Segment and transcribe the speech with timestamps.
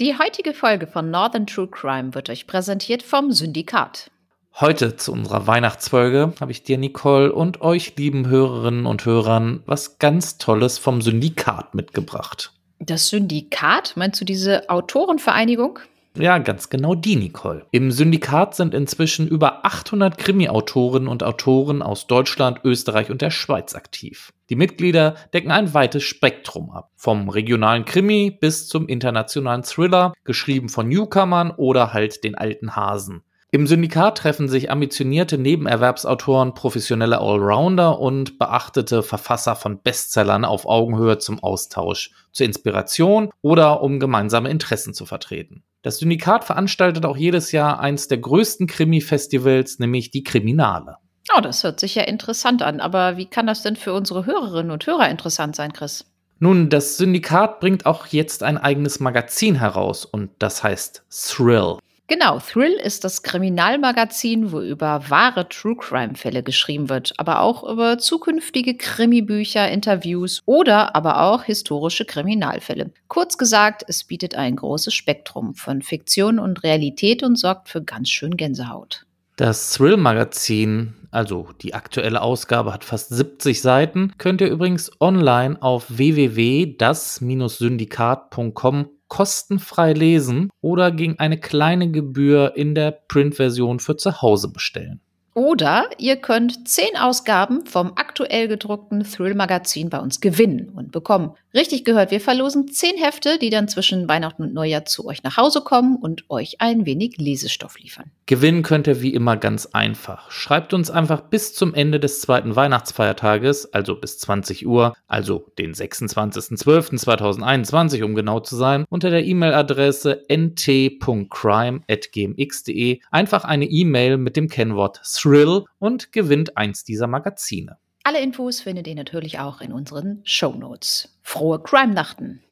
[0.00, 4.10] Die heutige Folge von Northern True Crime wird euch präsentiert vom Syndikat.
[4.58, 9.98] Heute zu unserer Weihnachtsfolge habe ich dir, Nicole, und euch lieben Hörerinnen und Hörern was
[9.98, 12.54] ganz Tolles vom Syndikat mitgebracht.
[12.78, 13.92] Das Syndikat?
[13.94, 15.80] Meinst du diese Autorenvereinigung?
[16.16, 17.66] Ja, ganz genau die, Nicole.
[17.70, 23.74] Im Syndikat sind inzwischen über 800 Krimi-Autorinnen und Autoren aus Deutschland, Österreich und der Schweiz
[23.74, 24.32] aktiv.
[24.50, 26.90] Die Mitglieder decken ein weites Spektrum ab.
[26.96, 33.22] Vom regionalen Krimi bis zum internationalen Thriller, geschrieben von Newcomern oder halt den alten Hasen.
[33.52, 41.18] Im Syndikat treffen sich ambitionierte Nebenerwerbsautoren, professionelle Allrounder und beachtete Verfasser von Bestsellern auf Augenhöhe
[41.18, 45.64] zum Austausch, zur Inspiration oder um gemeinsame Interessen zu vertreten.
[45.82, 50.96] Das Syndikat veranstaltet auch jedes Jahr eins der größten Krimi-Festivals, nämlich die Kriminale.
[51.36, 52.80] Oh, das hört sich ja interessant an.
[52.80, 56.04] Aber wie kann das denn für unsere Hörerinnen und Hörer interessant sein, Chris?
[56.38, 61.76] Nun, das Syndikat bringt auch jetzt ein eigenes Magazin heraus und das heißt Thrill.
[62.10, 67.98] Genau, Thrill ist das Kriminalmagazin, wo über wahre True Crime-Fälle geschrieben wird, aber auch über
[67.98, 72.90] zukünftige Krimibücher, Interviews oder aber auch historische Kriminalfälle.
[73.06, 78.08] Kurz gesagt, es bietet ein großes Spektrum von Fiktion und Realität und sorgt für ganz
[78.08, 79.06] schön Gänsehaut.
[79.36, 85.86] Das Thrill-Magazin, also die aktuelle Ausgabe, hat fast 70 Seiten, könnt ihr übrigens online auf
[85.88, 95.00] www.das-syndikat.com kostenfrei lesen oder gegen eine kleine Gebühr in der Printversion für zu Hause bestellen.
[95.34, 101.34] Oder ihr könnt zehn Ausgaben vom aktuell gedruckten Thrill-Magazin bei uns gewinnen und bekommen.
[101.54, 105.36] Richtig gehört, wir verlosen zehn Hefte, die dann zwischen Weihnachten und Neujahr zu euch nach
[105.36, 108.12] Hause kommen und euch ein wenig Lesestoff liefern.
[108.26, 110.30] Gewinnen könnt ihr wie immer ganz einfach.
[110.30, 115.74] Schreibt uns einfach bis zum Ende des zweiten Weihnachtsfeiertages, also bis 20 Uhr, also den
[115.74, 125.00] 26.12.2021, um genau zu sein, unter der E-Mail-Adresse nt.crime.gmx.de einfach eine E-Mail mit dem Kennwort
[125.20, 127.76] Thrill und gewinnt eins dieser Magazine.
[128.04, 131.18] Alle Infos findet ihr natürlich auch in unseren Show Notes.
[131.22, 132.42] Frohe Crime-Nachten!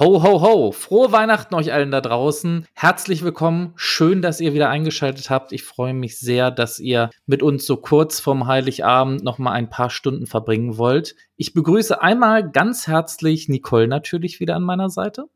[0.00, 0.72] Ho, ho, ho!
[0.72, 2.66] Frohe Weihnachten euch allen da draußen.
[2.74, 3.74] Herzlich willkommen.
[3.76, 5.52] Schön, dass ihr wieder eingeschaltet habt.
[5.52, 9.70] Ich freue mich sehr, dass ihr mit uns so kurz vorm Heiligabend noch mal ein
[9.70, 11.14] paar Stunden verbringen wollt.
[11.36, 15.26] Ich begrüße einmal ganz herzlich Nicole natürlich wieder an meiner Seite.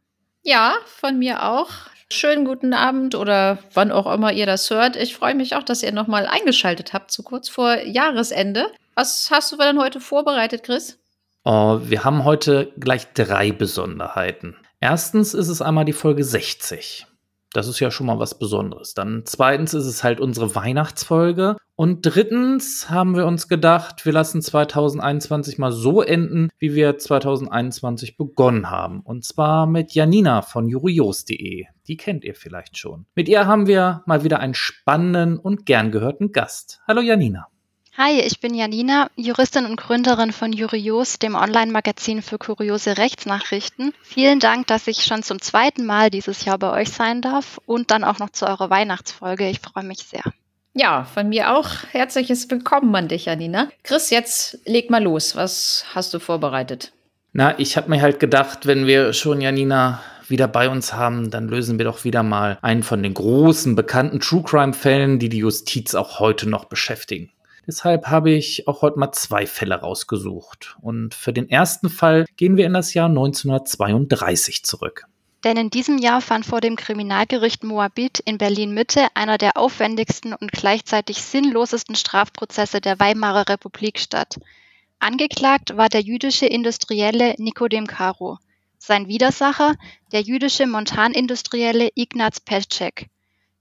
[0.42, 1.70] Ja, von mir auch.
[2.10, 4.97] Schönen guten Abend oder wann auch immer ihr das hört.
[4.97, 8.66] Ich freue mich auch, dass ihr noch mal eingeschaltet habt, so kurz vor Jahresende.
[8.97, 10.98] Was hast du denn heute vorbereitet, Chris?
[11.44, 14.56] Oh, wir haben heute gleich drei Besonderheiten.
[14.81, 17.06] Erstens ist es einmal die Folge 60.
[17.53, 18.93] Das ist ja schon mal was Besonderes.
[18.93, 21.56] Dann zweitens ist es halt unsere Weihnachtsfolge.
[21.77, 28.16] Und drittens haben wir uns gedacht, wir lassen 2021 mal so enden, wie wir 2021
[28.16, 29.00] begonnen haben.
[29.00, 31.65] Und zwar mit Janina von jurios.de.
[31.87, 33.06] Die kennt ihr vielleicht schon.
[33.15, 36.81] Mit ihr haben wir mal wieder einen spannenden und gern gehörten Gast.
[36.87, 37.48] Hallo Janina.
[38.00, 43.92] Hi, ich bin Janina, Juristin und Gründerin von Jurios, dem Online-Magazin für kuriose Rechtsnachrichten.
[44.03, 47.91] Vielen Dank, dass ich schon zum zweiten Mal dieses Jahr bei euch sein darf und
[47.91, 49.48] dann auch noch zu eurer Weihnachtsfolge.
[49.48, 50.22] Ich freue mich sehr.
[50.75, 53.69] Ja, von mir auch herzliches Willkommen an dich, Janina.
[53.82, 55.34] Chris, jetzt leg mal los.
[55.34, 56.92] Was hast du vorbereitet?
[57.32, 61.48] Na, ich habe mir halt gedacht, wenn wir schon Janina wieder bei uns haben, dann
[61.48, 65.38] lösen wir doch wieder mal einen von den großen bekannten True Crime Fällen, die die
[65.38, 67.32] Justiz auch heute noch beschäftigen.
[67.68, 70.78] Deshalb habe ich auch heute mal zwei Fälle rausgesucht.
[70.80, 75.04] Und für den ersten Fall gehen wir in das Jahr 1932 zurück.
[75.44, 80.32] Denn in diesem Jahr fand vor dem Kriminalgericht Moabit in Berlin Mitte einer der aufwendigsten
[80.32, 84.41] und gleichzeitig sinnlosesten Strafprozesse der Weimarer Republik statt.
[84.98, 88.38] Angeklagt war der jüdische Industrielle Nikodem Karo.
[88.78, 89.74] Sein Widersacher
[90.10, 93.09] der jüdische Montanindustrielle Ignaz Petschek.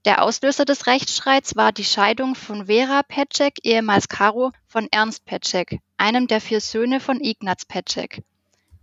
[0.04, 5.80] Der Auslöser des Rechtsstreits war die Scheidung von Vera Petschek, ehemals Caro, von Ernst Petschek,
[5.96, 8.22] einem der vier Söhne von Ignaz Petschek.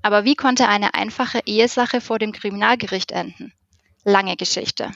[0.01, 3.53] Aber wie konnte eine einfache Ehesache vor dem Kriminalgericht enden?
[4.03, 4.91] Lange Geschichte.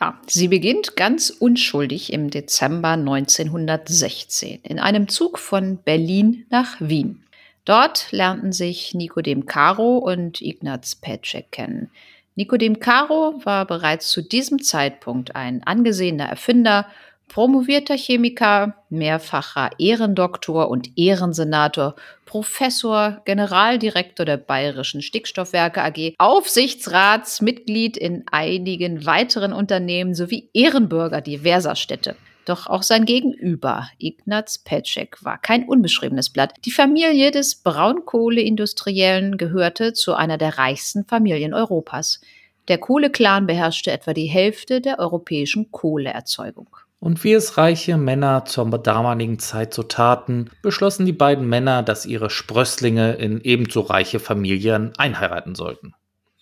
[0.00, 7.24] Ja, sie beginnt ganz unschuldig im Dezember 1916 in einem Zug von Berlin nach Wien.
[7.64, 11.90] Dort lernten sich Nikodem Caro und Ignaz Petschek kennen.
[12.38, 16.86] Nikodem Caro war bereits zu diesem Zeitpunkt ein angesehener Erfinder,
[17.26, 21.96] Promovierter Chemiker, mehrfacher Ehrendoktor und Ehrensenator,
[22.26, 32.14] Professor, Generaldirektor der Bayerischen Stickstoffwerke AG, Aufsichtsratsmitglied in einigen weiteren Unternehmen sowie Ehrenbürger diverser Städte.
[32.48, 36.54] Doch auch sein Gegenüber, Ignaz Petschek, war kein unbeschriebenes Blatt.
[36.64, 42.22] Die Familie des Braunkohleindustriellen gehörte zu einer der reichsten Familien Europas.
[42.68, 46.74] Der Kohleclan beherrschte etwa die Hälfte der europäischen Kohleerzeugung.
[47.00, 52.06] Und wie es reiche Männer zur damaligen Zeit so taten, beschlossen die beiden Männer, dass
[52.06, 55.92] ihre Sprösslinge in ebenso reiche Familien einheiraten sollten.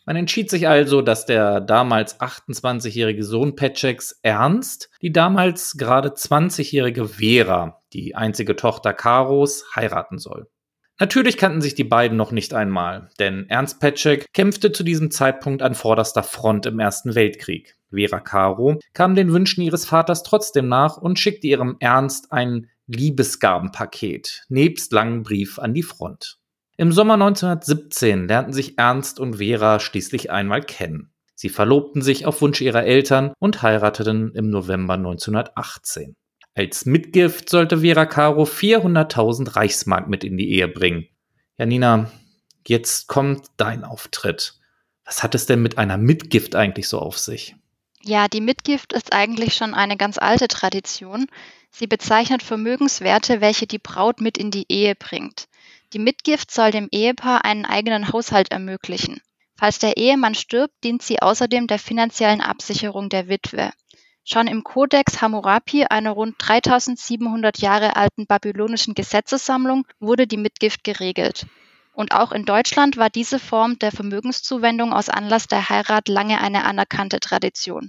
[0.06, 7.08] Man entschied sich also, dass der damals 28-jährige Sohn Petscheks Ernst die damals gerade 20-jährige
[7.08, 10.46] Vera, die einzige Tochter Karos, heiraten soll.
[10.98, 15.60] Natürlich kannten sich die beiden noch nicht einmal, denn Ernst Petschek kämpfte zu diesem Zeitpunkt
[15.60, 17.76] an vorderster Front im Ersten Weltkrieg.
[17.90, 24.44] Vera Caro kam den Wünschen ihres Vaters trotzdem nach und schickte ihrem Ernst ein Liebesgabenpaket
[24.48, 26.38] nebst langen Brief an die Front.
[26.78, 31.10] Im Sommer 1917 lernten sich Ernst und Vera schließlich einmal kennen.
[31.34, 36.16] Sie verlobten sich auf Wunsch ihrer Eltern und heirateten im November 1918.
[36.54, 41.06] Als Mitgift sollte Vera Caro 400.000 Reichsmark mit in die Ehe bringen.
[41.56, 42.10] Janina,
[42.66, 44.58] jetzt kommt dein Auftritt.
[45.06, 47.56] Was hat es denn mit einer Mitgift eigentlich so auf sich?
[48.02, 51.26] Ja, die Mitgift ist eigentlich schon eine ganz alte Tradition.
[51.70, 55.48] Sie bezeichnet Vermögenswerte, welche die Braut mit in die Ehe bringt.
[55.92, 59.20] Die Mitgift soll dem Ehepaar einen eigenen Haushalt ermöglichen.
[59.56, 63.72] Falls der Ehemann stirbt, dient sie außerdem der finanziellen Absicherung der Witwe.
[64.24, 71.46] Schon im Kodex Hammurapi, einer rund 3700 Jahre alten babylonischen Gesetzessammlung, wurde die Mitgift geregelt.
[71.92, 76.64] Und auch in Deutschland war diese Form der Vermögenszuwendung aus Anlass der Heirat lange eine
[76.64, 77.88] anerkannte Tradition.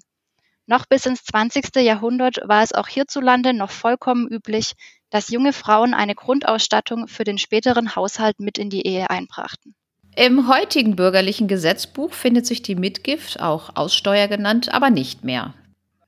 [0.67, 1.75] Noch bis ins 20.
[1.77, 4.73] Jahrhundert war es auch hierzulande noch vollkommen üblich,
[5.09, 9.75] dass junge Frauen eine Grundausstattung für den späteren Haushalt mit in die Ehe einbrachten.
[10.15, 15.53] Im heutigen bürgerlichen Gesetzbuch findet sich die Mitgift, auch Aussteuer genannt, aber nicht mehr.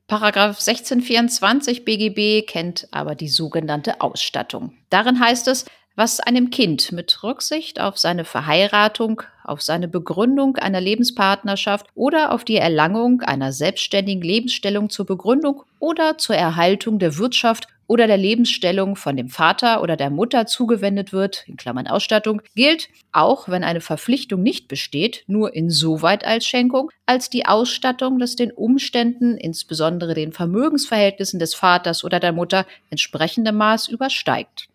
[0.08, 4.74] Paragraph 1624 BGB kennt aber die sogenannte Ausstattung.
[4.90, 5.66] Darin heißt es,
[6.00, 12.46] was einem Kind mit Rücksicht auf seine Verheiratung, auf seine Begründung einer Lebenspartnerschaft oder auf
[12.46, 18.96] die Erlangung einer selbstständigen Lebensstellung zur Begründung oder zur Erhaltung der Wirtschaft oder der Lebensstellung
[18.96, 23.82] von dem Vater oder der Mutter zugewendet wird, in Klammern Ausstattung, gilt, auch wenn eine
[23.82, 30.32] Verpflichtung nicht besteht, nur insoweit als Schenkung, als die Ausstattung des den Umständen, insbesondere den
[30.32, 34.69] Vermögensverhältnissen des Vaters oder der Mutter, entsprechendem Maß übersteigt.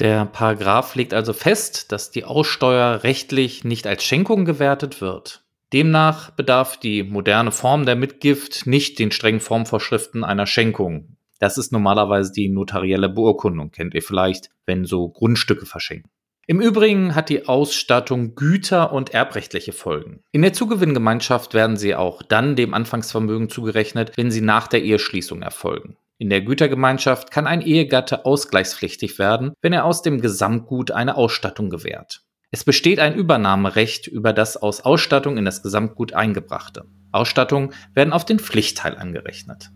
[0.00, 5.44] Der Paragraph legt also fest, dass die Aussteuer rechtlich nicht als Schenkung gewertet wird.
[5.74, 11.16] Demnach bedarf die moderne Form der Mitgift nicht den strengen Formvorschriften einer Schenkung.
[11.38, 16.10] Das ist normalerweise die notarielle Beurkundung, kennt ihr vielleicht, wenn so Grundstücke verschenken.
[16.46, 20.22] Im Übrigen hat die Ausstattung Güter und erbrechtliche Folgen.
[20.32, 25.42] In der Zugewinngemeinschaft werden sie auch dann dem Anfangsvermögen zugerechnet, wenn sie nach der Eheschließung
[25.42, 25.98] erfolgen.
[26.20, 31.70] In der Gütergemeinschaft kann ein Ehegatte ausgleichspflichtig werden, wenn er aus dem Gesamtgut eine Ausstattung
[31.70, 32.20] gewährt.
[32.50, 36.84] Es besteht ein Übernahmerecht über das aus Ausstattung in das Gesamtgut eingebrachte.
[37.10, 39.70] Ausstattungen werden auf den Pflichtteil angerechnet.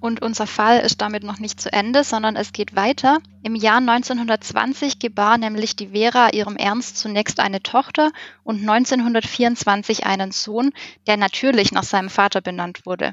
[0.00, 3.20] Und unser Fall ist damit noch nicht zu Ende, sondern es geht weiter.
[3.42, 8.10] Im Jahr 1920 gebar nämlich die Vera ihrem Ernst zunächst eine Tochter
[8.44, 10.72] und 1924 einen Sohn,
[11.06, 13.12] der natürlich nach seinem Vater benannt wurde.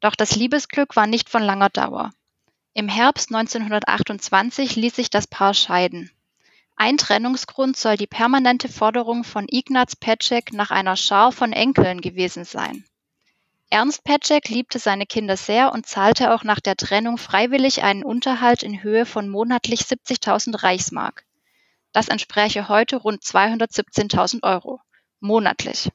[0.00, 2.12] Doch das Liebesglück war nicht von langer Dauer.
[2.74, 6.10] Im Herbst 1928 ließ sich das Paar scheiden.
[6.76, 12.44] Ein Trennungsgrund soll die permanente Forderung von Ignaz Petschek nach einer Schar von Enkeln gewesen
[12.44, 12.84] sein.
[13.70, 18.62] Ernst Petschek liebte seine Kinder sehr und zahlte auch nach der Trennung freiwillig einen Unterhalt
[18.62, 21.24] in Höhe von monatlich 70.000 Reichsmark.
[21.92, 24.80] Das entspräche heute rund 217.000 Euro.
[25.18, 25.90] Monatlich.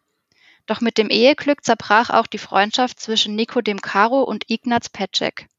[0.71, 5.49] Doch mit dem Eheglück zerbrach auch die Freundschaft zwischen Nikodem Caro und Ignaz Petschek,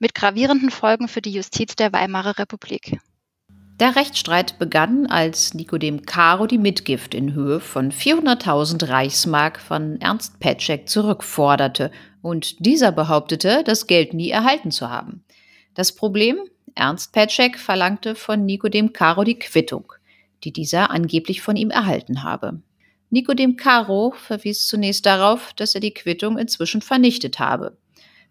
[0.00, 2.98] mit gravierenden Folgen für die Justiz der Weimarer Republik.
[3.78, 10.40] Der Rechtsstreit begann, als Nikodem Caro die Mitgift in Höhe von 400.000 Reichsmark von Ernst
[10.40, 15.22] Petschek zurückforderte und dieser behauptete, das Geld nie erhalten zu haben.
[15.74, 16.40] Das Problem?
[16.74, 19.92] Ernst Petschek verlangte von Nikodem Caro die Quittung,
[20.42, 22.62] die dieser angeblich von ihm erhalten habe.
[23.10, 27.76] Nikodem Caro verwies zunächst darauf, dass er die Quittung inzwischen vernichtet habe.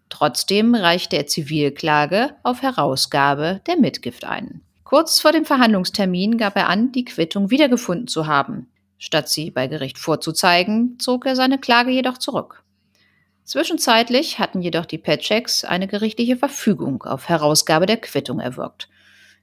[0.08, 4.62] Trotzdem reichte er Zivilklage auf Herausgabe der Mitgift ein.
[4.84, 8.68] Kurz vor dem Verhandlungstermin gab er an, die Quittung wiedergefunden zu haben.
[8.98, 12.62] Statt sie bei Gericht vorzuzeigen, zog er seine Klage jedoch zurück.
[13.44, 18.88] Zwischenzeitlich hatten jedoch die Petscheks eine gerichtliche Verfügung auf Herausgabe der Quittung erwirkt.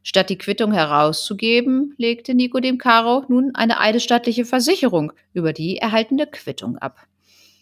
[0.04, 6.78] Statt die Quittung herauszugeben, legte Nicodem Caro nun eine eidesstattliche Versicherung über die erhaltene Quittung
[6.78, 6.98] ab.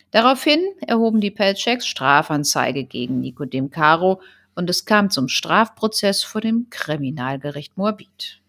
[0.09, 4.21] Daraufhin erhoben die Pelcheks Strafanzeige gegen Nicodem Caro
[4.55, 8.41] und es kam zum Strafprozess vor dem Kriminalgericht Moabit.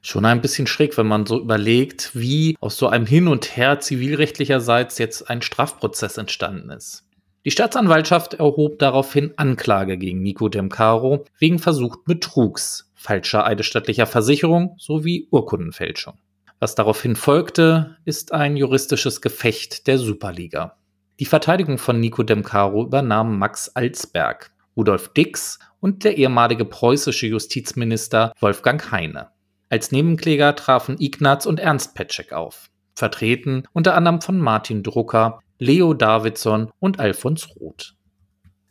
[0.00, 3.80] Schon ein bisschen schräg, wenn man so überlegt, wie aus so einem Hin und Her
[3.80, 7.04] zivilrechtlicherseits jetzt ein Strafprozess entstanden ist.
[7.44, 15.26] Die Staatsanwaltschaft erhob daraufhin Anklage gegen Nico Demcaro wegen versuchten Betrugs falscher eidesstattlicher Versicherung sowie
[15.30, 16.18] Urkundenfälschung.
[16.58, 20.76] Was daraufhin folgte, ist ein juristisches Gefecht der Superliga.
[21.18, 28.34] Die Verteidigung von Nico Demcaro übernahm Max Alsberg, Rudolf Dix und der ehemalige preußische Justizminister
[28.38, 29.30] Wolfgang Heine.
[29.70, 35.94] Als Nebenkläger trafen Ignaz und Ernst Petschek auf, vertreten unter anderem von Martin Drucker, Leo
[35.94, 37.94] Davidson und Alfons Roth.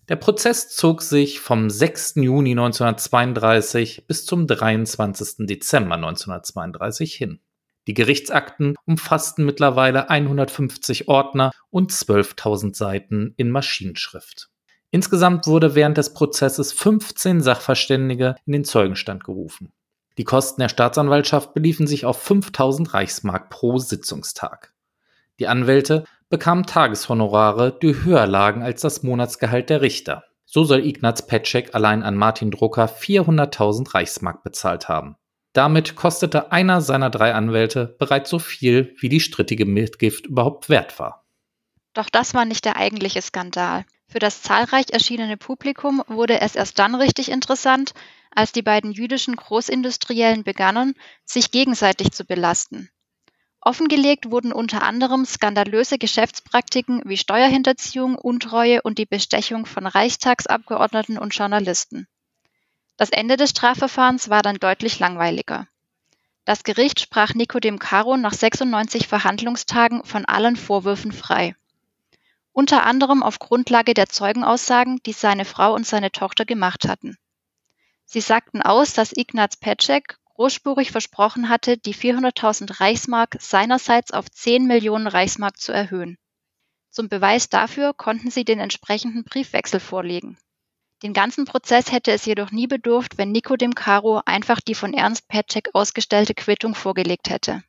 [0.10, 2.16] Der Prozess zog sich vom 6.
[2.16, 5.46] Juni 1932 bis zum 23.
[5.46, 7.40] Dezember 1932 hin.
[7.86, 14.50] Die Gerichtsakten umfassten mittlerweile 150 Ordner und 12.000 Seiten in Maschinenschrift.
[14.90, 19.72] Insgesamt wurde während des Prozesses 15 Sachverständige in den Zeugenstand gerufen.
[20.18, 24.74] Die Kosten der Staatsanwaltschaft beliefen sich auf 5000 Reichsmark pro Sitzungstag.
[25.38, 30.24] Die Anwälte bekamen Tageshonorare, die höher lagen als das Monatsgehalt der Richter.
[30.46, 35.16] So soll Ignaz Petschek allein an Martin Drucker 400.000 Reichsmark bezahlt haben.
[35.54, 41.00] Damit kostete einer seiner drei Anwälte bereits so viel, wie die strittige Mitgift überhaupt wert
[41.00, 41.26] war.
[41.94, 43.86] Doch das war nicht der eigentliche Skandal.
[44.08, 47.94] Für das zahlreich erschienene Publikum wurde es erst dann richtig interessant,
[48.34, 50.94] als die beiden jüdischen Großindustriellen begannen,
[51.26, 52.90] sich gegenseitig zu belasten.
[53.62, 61.36] Offengelegt wurden unter anderem skandalöse Geschäftspraktiken wie Steuerhinterziehung, Untreue und die Bestechung von Reichstagsabgeordneten und
[61.36, 62.08] Journalisten.
[62.96, 65.68] Das Ende des Strafverfahrens war dann deutlich langweiliger.
[66.46, 71.56] Das Gericht sprach Nicodem Caro nach 96 Verhandlungstagen von allen Vorwürfen frei.
[72.54, 77.18] Unter anderem auf Grundlage der Zeugenaussagen, die seine Frau und seine Tochter gemacht hatten.
[78.06, 84.68] Sie sagten aus, dass Ignaz Petschek großspurig versprochen hatte, die 400.000 Reichsmark seinerseits auf 10
[84.68, 86.18] Millionen Reichsmark zu erhöhen.
[86.90, 90.38] Zum Beweis dafür konnten sie den entsprechenden Briefwechsel vorlegen.
[91.04, 94.94] Den ganzen Prozess hätte es jedoch nie bedurft, wenn Nico dem Caro einfach die von
[94.94, 97.62] Ernst Petschek ausgestellte Quittung vorgelegt hätte.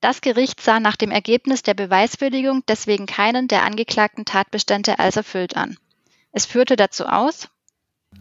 [0.00, 5.56] Das Gericht sah nach dem Ergebnis der Beweiswürdigung deswegen keinen der angeklagten Tatbestände als erfüllt
[5.56, 5.78] an.
[6.32, 7.48] Es führte dazu aus,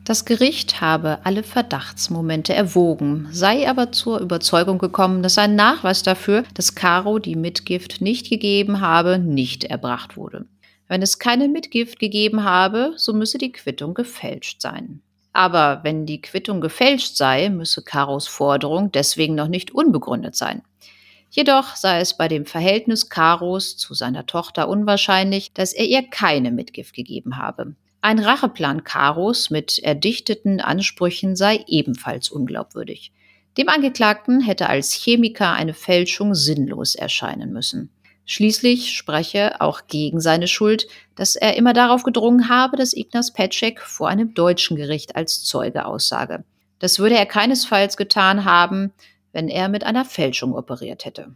[0.04, 6.44] das Gericht habe alle Verdachtsmomente erwogen, sei aber zur Überzeugung gekommen, dass ein Nachweis dafür,
[6.54, 10.46] dass Caro die Mitgift nicht gegeben habe, nicht erbracht wurde.
[10.88, 15.02] Wenn es keine Mitgift gegeben habe, so müsse die Quittung gefälscht sein.
[15.34, 20.62] Aber wenn die Quittung gefälscht sei, müsse Caros Forderung deswegen noch nicht unbegründet sein.
[21.30, 26.52] Jedoch sei es bei dem Verhältnis Caros zu seiner Tochter unwahrscheinlich, dass er ihr keine
[26.52, 27.76] Mitgift gegeben habe.
[28.06, 33.12] Ein Racheplan Karos mit erdichteten Ansprüchen sei ebenfalls unglaubwürdig.
[33.58, 37.90] Dem Angeklagten hätte als Chemiker eine Fälschung sinnlos erscheinen müssen.
[38.26, 40.86] Schließlich spreche auch gegen seine Schuld,
[41.16, 45.88] dass er immer darauf gedrungen habe, dass Ignaz Petschek vor einem deutschen Gericht als Zeuge
[45.88, 46.44] aussage.
[46.78, 48.94] Das würde er keinesfalls getan haben,
[49.32, 51.34] wenn er mit einer Fälschung operiert hätte.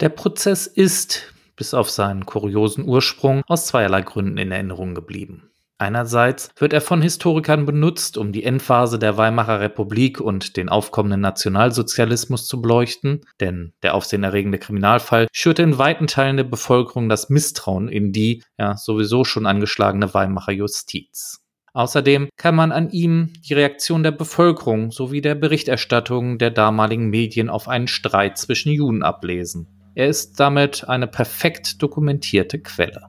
[0.00, 5.45] Der Prozess ist, bis auf seinen kuriosen Ursprung, aus zweierlei Gründen in Erinnerung geblieben.
[5.78, 11.20] Einerseits wird er von Historikern benutzt, um die Endphase der Weimarer Republik und den aufkommenden
[11.20, 17.88] Nationalsozialismus zu beleuchten, denn der aufsehenerregende Kriminalfall schürte in weiten Teilen der Bevölkerung das Misstrauen
[17.88, 21.42] in die ja sowieso schon angeschlagene Weimarer Justiz.
[21.74, 27.50] Außerdem kann man an ihm die Reaktion der Bevölkerung sowie der Berichterstattung der damaligen Medien
[27.50, 29.68] auf einen Streit zwischen Juden ablesen.
[29.94, 33.08] Er ist damit eine perfekt dokumentierte Quelle.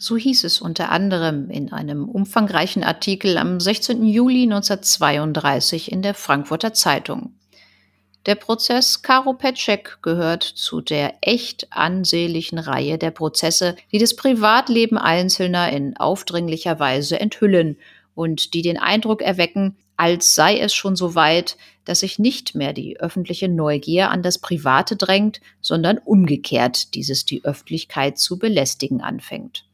[0.00, 4.06] So hieß es unter anderem in einem umfangreichen Artikel am 16.
[4.06, 7.32] Juli 1932 in der Frankfurter Zeitung.
[8.26, 14.98] Der Prozess Karo Petschek gehört zu der echt ansehlichen Reihe der Prozesse, die das Privatleben
[14.98, 17.76] Einzelner in aufdringlicher Weise enthüllen
[18.14, 22.72] und die den Eindruck erwecken, als sei es schon so weit, dass sich nicht mehr
[22.72, 29.67] die öffentliche Neugier an das Private drängt, sondern umgekehrt dieses die Öffentlichkeit zu belästigen anfängt.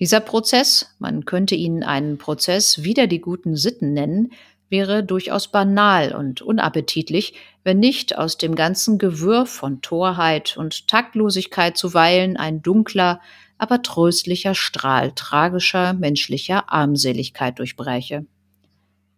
[0.00, 4.32] Dieser Prozess, man könnte ihn einen Prozess wider die guten Sitten nennen,
[4.70, 11.76] wäre durchaus banal und unappetitlich, wenn nicht aus dem ganzen Gewirr von Torheit und Taktlosigkeit
[11.76, 13.20] zuweilen ein dunkler,
[13.58, 18.24] aber tröstlicher Strahl tragischer menschlicher Armseligkeit durchbräche.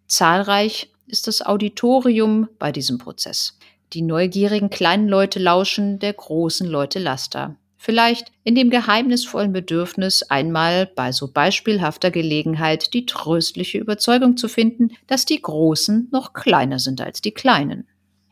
[0.09, 3.57] Zahlreich ist das Auditorium bei diesem Prozess.
[3.93, 7.57] Die neugierigen kleinen Leute lauschen der großen Leute Laster.
[7.85, 14.91] Vielleicht in dem geheimnisvollen Bedürfnis, einmal bei so beispielhafter Gelegenheit die tröstliche Überzeugung zu finden,
[15.09, 17.89] dass die Großen noch kleiner sind als die Kleinen.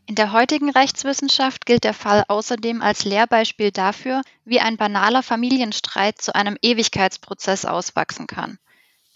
[0.07, 6.23] In der heutigen Rechtswissenschaft gilt der Fall außerdem als Lehrbeispiel dafür, wie ein banaler Familienstreit
[6.23, 8.61] zu einem Ewigkeitsprozess auswachsen kann.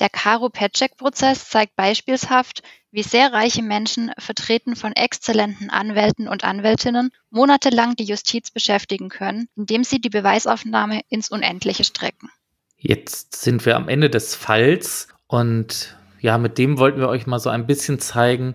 [0.01, 7.97] Der Karo-Petschek-Prozess zeigt beispielshaft, wie sehr reiche Menschen, vertreten von exzellenten Anwälten und Anwältinnen, monatelang
[7.97, 12.31] die Justiz beschäftigen können, indem sie die Beweisaufnahme ins Unendliche strecken.
[12.77, 17.39] Jetzt sind wir am Ende des Falls und ja, mit dem wollten wir euch mal
[17.39, 18.55] so ein bisschen zeigen,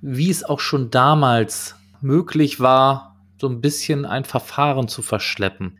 [0.00, 5.78] wie es auch schon damals möglich war, so ein bisschen ein Verfahren zu verschleppen.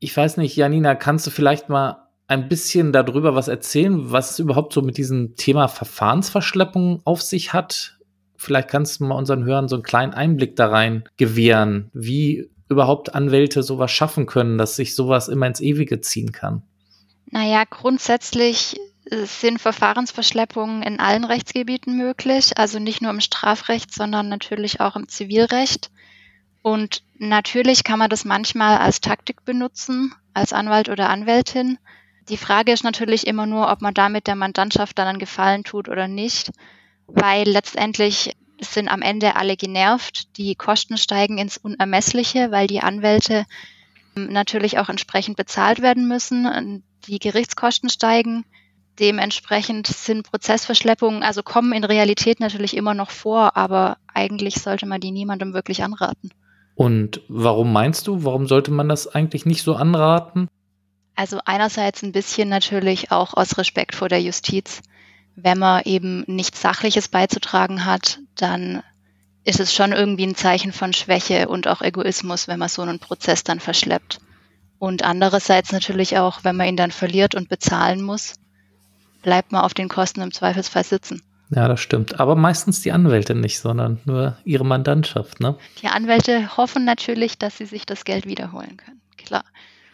[0.00, 4.38] Ich weiß nicht, Janina, kannst du vielleicht mal ein bisschen darüber was erzählen, was es
[4.38, 7.98] überhaupt so mit diesem Thema Verfahrensverschleppung auf sich hat?
[8.36, 13.14] Vielleicht kannst du mal unseren Hörern so einen kleinen Einblick da rein gewähren, wie überhaupt
[13.14, 16.62] Anwälte sowas schaffen können, dass sich sowas immer ins Ewige ziehen kann.
[17.30, 18.76] Naja, grundsätzlich
[19.08, 25.08] sind Verfahrensverschleppungen in allen Rechtsgebieten möglich, also nicht nur im Strafrecht, sondern natürlich auch im
[25.08, 25.90] Zivilrecht.
[26.62, 31.78] Und natürlich kann man das manchmal als Taktik benutzen, als Anwalt oder Anwältin.
[32.28, 35.88] Die Frage ist natürlich immer nur, ob man damit der Mandantschaft dann einen Gefallen tut
[35.88, 36.50] oder nicht,
[37.06, 40.36] weil letztendlich sind am Ende alle genervt.
[40.36, 43.44] Die Kosten steigen ins Unermessliche, weil die Anwälte
[44.16, 46.82] ähm, natürlich auch entsprechend bezahlt werden müssen.
[47.06, 48.44] Die Gerichtskosten steigen.
[48.98, 55.02] Dementsprechend sind Prozessverschleppungen, also kommen in Realität natürlich immer noch vor, aber eigentlich sollte man
[55.02, 56.30] die niemandem wirklich anraten.
[56.74, 60.48] Und warum meinst du, warum sollte man das eigentlich nicht so anraten?
[61.16, 64.82] Also einerseits ein bisschen natürlich auch aus Respekt vor der Justiz.
[65.34, 68.82] Wenn man eben nichts Sachliches beizutragen hat, dann
[69.44, 72.98] ist es schon irgendwie ein Zeichen von Schwäche und auch Egoismus, wenn man so einen
[72.98, 74.18] Prozess dann verschleppt.
[74.78, 78.34] Und andererseits natürlich auch, wenn man ihn dann verliert und bezahlen muss,
[79.22, 81.22] bleibt man auf den Kosten im Zweifelsfall sitzen.
[81.50, 82.18] Ja, das stimmt.
[82.18, 85.56] Aber meistens die Anwälte nicht, sondern nur ihre Mandantschaft, ne?
[85.80, 89.00] Die Anwälte hoffen natürlich, dass sie sich das Geld wiederholen können.
[89.16, 89.44] Klar.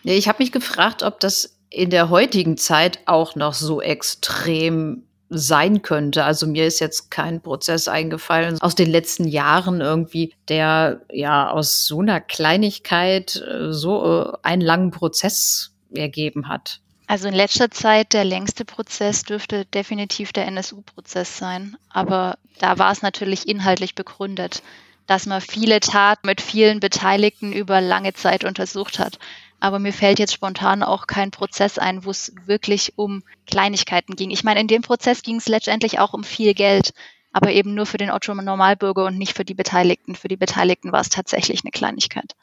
[0.04, 5.82] Ich habe mich gefragt, ob das in der heutigen Zeit auch noch so extrem sein
[5.82, 6.24] könnte.
[6.24, 11.86] Also mir ist jetzt kein Prozess eingefallen aus den letzten Jahren irgendwie, der ja aus
[11.86, 16.80] so einer Kleinigkeit äh, so äh, einen langen Prozess ergeben hat.
[17.06, 21.76] Also in letzter Zeit der längste Prozess dürfte definitiv der NSU-Prozess sein.
[21.90, 24.62] Aber da war es natürlich inhaltlich begründet,
[25.06, 29.18] dass man viele Taten mit vielen Beteiligten über lange Zeit untersucht hat.
[29.62, 34.32] Aber mir fällt jetzt spontan auch kein Prozess ein, wo es wirklich um Kleinigkeiten ging.
[34.32, 36.92] Ich meine, in dem Prozess ging es letztendlich auch um viel Geld,
[37.32, 40.16] aber eben nur für den Otto Normalbürger und nicht für die Beteiligten.
[40.16, 42.34] Für die Beteiligten war es tatsächlich eine Kleinigkeit.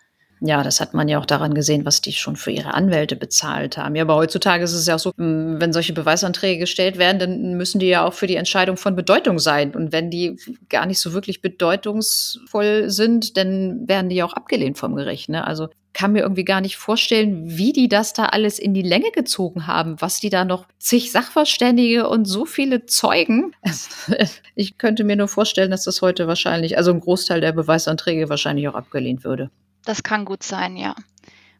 [0.41, 3.77] Ja, das hat man ja auch daran gesehen, was die schon für ihre Anwälte bezahlt
[3.77, 3.95] haben.
[3.95, 7.57] Ja, aber heutzutage ist es ja auch so, hm, wenn solche Beweisanträge gestellt werden, dann
[7.57, 9.75] müssen die ja auch für die Entscheidung von Bedeutung sein.
[9.75, 10.37] Und wenn die
[10.69, 15.27] gar nicht so wirklich bedeutungsvoll sind, dann werden die ja auch abgelehnt vom Gericht.
[15.27, 15.45] Ne?
[15.45, 19.11] Also kann mir irgendwie gar nicht vorstellen, wie die das da alles in die Länge
[19.11, 23.53] gezogen haben, was die da noch zig Sachverständige und so viele Zeugen.
[24.55, 28.67] Ich könnte mir nur vorstellen, dass das heute wahrscheinlich, also ein Großteil der Beweisanträge wahrscheinlich
[28.67, 29.49] auch abgelehnt würde.
[29.85, 30.95] Das kann gut sein, ja.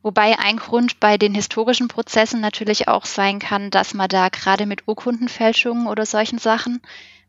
[0.02, 4.66] Wobei ein Grund bei den historischen Prozessen natürlich auch sein kann, dass man da gerade
[4.66, 6.82] mit Urkundenfälschungen oder solchen Sachen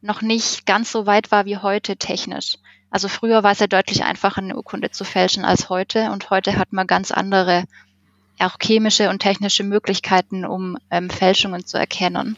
[0.03, 2.59] noch nicht ganz so weit war wie heute technisch.
[2.91, 6.57] Also früher war es ja deutlich einfacher, eine Urkunde zu fälschen als heute und heute
[6.57, 7.65] hat man ganz andere
[8.39, 12.37] auch chemische und technische Möglichkeiten, um ähm, Fälschungen zu erkennen.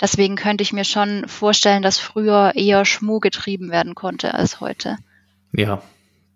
[0.00, 4.96] Deswegen könnte ich mir schon vorstellen, dass früher eher Schmuh getrieben werden konnte als heute.
[5.52, 5.82] Ja,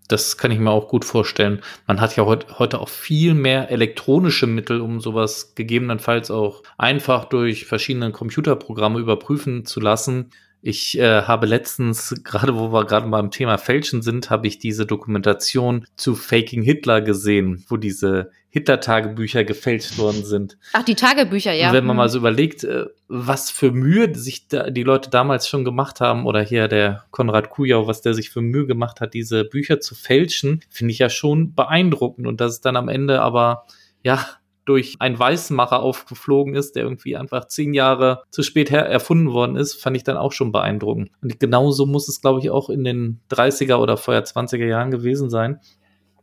[0.08, 1.62] das kann ich mir auch gut vorstellen.
[1.86, 7.24] Man hat ja heut, heute auch viel mehr elektronische Mittel, um sowas gegebenenfalls auch einfach
[7.26, 10.30] durch verschiedene Computerprogramme überprüfen zu lassen.
[10.68, 14.84] Ich äh, habe letztens, gerade wo wir gerade beim Thema Fälschen sind, habe ich diese
[14.84, 20.58] Dokumentation zu Faking Hitler gesehen, wo diese Hitler-Tagebücher gefälscht worden sind.
[20.72, 21.68] Ach, die Tagebücher, ja.
[21.68, 21.98] Und wenn man hm.
[21.98, 26.26] mal so überlegt, äh, was für Mühe sich da die Leute damals schon gemacht haben,
[26.26, 29.94] oder hier der Konrad Kujau, was der sich für Mühe gemacht hat, diese Bücher zu
[29.94, 32.26] fälschen, finde ich ja schon beeindruckend.
[32.26, 33.66] Und dass es dann am Ende aber,
[34.02, 34.26] ja,
[34.66, 39.74] durch einen Weißmacher aufgeflogen ist, der irgendwie einfach zehn Jahre zu spät erfunden worden ist,
[39.74, 41.10] fand ich dann auch schon beeindruckend.
[41.22, 45.30] Und genauso muss es, glaube ich, auch in den 30er oder vorher 20er Jahren gewesen
[45.30, 45.60] sein.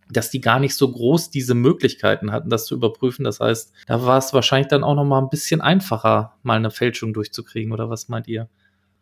[0.10, 3.24] dass die gar nicht so groß diese Möglichkeiten hatten, das zu überprüfen.
[3.24, 6.72] Das heißt, da war es wahrscheinlich dann auch noch mal ein bisschen einfacher, mal eine
[6.72, 7.72] Fälschung durchzukriegen.
[7.72, 8.50] Oder was meint ihr?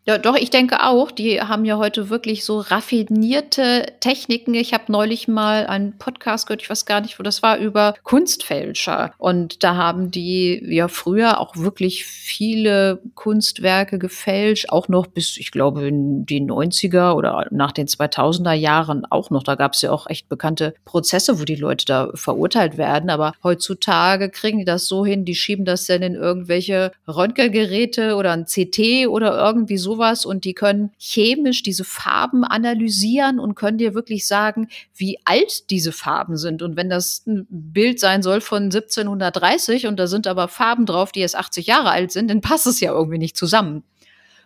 [0.03, 1.11] Ja, doch, ich denke auch.
[1.11, 4.55] Die haben ja heute wirklich so raffinierte Techniken.
[4.55, 7.93] Ich habe neulich mal einen Podcast gehört, ich weiß gar nicht, wo das war, über
[8.01, 9.13] Kunstfälscher.
[9.19, 15.51] Und da haben die ja früher auch wirklich viele Kunstwerke gefälscht, auch noch bis, ich
[15.51, 19.43] glaube, in die 90er oder nach den 2000er Jahren auch noch.
[19.43, 23.11] Da gab es ja auch echt bekannte Prozesse, wo die Leute da verurteilt werden.
[23.11, 28.31] Aber heutzutage kriegen die das so hin, die schieben das dann in irgendwelche Röntgengeräte oder
[28.31, 33.77] ein CT oder irgendwie so sowas und die können chemisch diese Farben analysieren und können
[33.77, 36.61] dir wirklich sagen, wie alt diese Farben sind.
[36.61, 41.11] Und wenn das ein Bild sein soll von 1730 und da sind aber Farben drauf,
[41.11, 43.83] die jetzt 80 Jahre alt sind, dann passt es ja irgendwie nicht zusammen.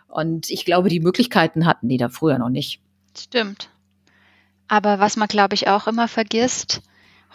[0.07, 2.79] Und ich glaube, die Möglichkeiten hatten die da früher noch nicht.
[3.17, 3.69] Stimmt.
[4.67, 6.81] Aber was man, glaube ich, auch immer vergisst,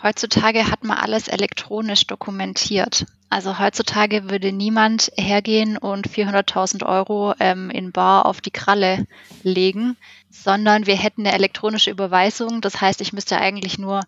[0.02, 3.06] heutzutage hat man alles elektronisch dokumentiert.
[3.32, 9.06] Also heutzutage würde niemand hergehen und 400.000 Euro ähm, in Bar auf die Kralle
[9.44, 9.96] legen,
[10.30, 12.60] sondern wir hätten eine elektronische Überweisung.
[12.60, 14.00] Das heißt, ich müsste eigentlich nur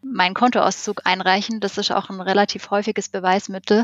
[0.00, 1.58] meinen Kontoauszug einreichen.
[1.58, 3.82] Das ist auch ein relativ häufiges Beweismittel.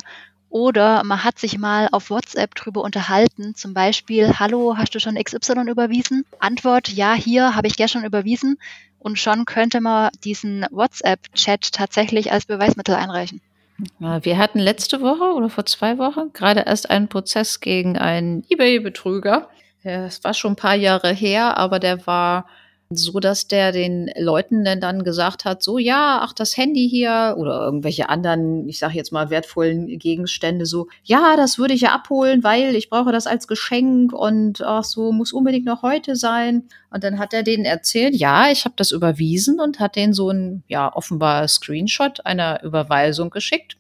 [0.49, 5.17] Oder man hat sich mal auf WhatsApp drüber unterhalten, zum Beispiel, hallo, hast du schon
[5.17, 6.25] XY überwiesen?
[6.39, 8.59] Antwort, ja, hier habe ich gestern überwiesen.
[9.01, 13.41] Und schon könnte man diesen WhatsApp-Chat tatsächlich als Beweismittel einreichen.
[13.99, 19.49] Wir hatten letzte Woche oder vor zwei Wochen gerade erst einen Prozess gegen einen eBay-Betrüger.
[19.83, 22.47] Es war schon ein paar Jahre her, aber der war
[22.91, 27.61] so, dass der den Leuten dann gesagt hat, so ja, ach das Handy hier oder
[27.63, 32.45] irgendwelche anderen, ich sage jetzt mal wertvollen Gegenstände, so ja, das würde ich ja abholen,
[32.45, 36.65] weil ich brauche das als Geschenk und ach so muss unbedingt noch heute sein.
[36.91, 40.31] Und dann hat er denen erzählt, ja, ich habe das überwiesen und hat denen so
[40.31, 43.77] ein ja offenbar Screenshot einer Überweisung geschickt.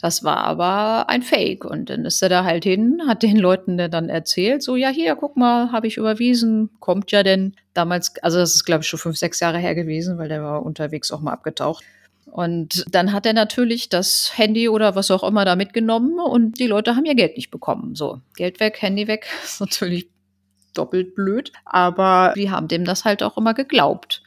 [0.00, 1.64] Das war aber ein Fake.
[1.64, 5.14] Und dann ist er da halt hin, hat den Leuten dann erzählt, so, ja, hier,
[5.14, 8.98] guck mal, habe ich überwiesen, kommt ja denn damals, also das ist, glaube ich, schon
[8.98, 11.84] fünf, sechs Jahre her gewesen, weil der war unterwegs auch mal abgetaucht.
[12.26, 16.68] Und dann hat er natürlich das Handy oder was auch immer da mitgenommen und die
[16.68, 17.96] Leute haben ihr Geld nicht bekommen.
[17.96, 20.08] So, Geld weg, Handy weg, ist natürlich
[20.74, 24.19] doppelt blöd, aber die haben dem das halt auch immer geglaubt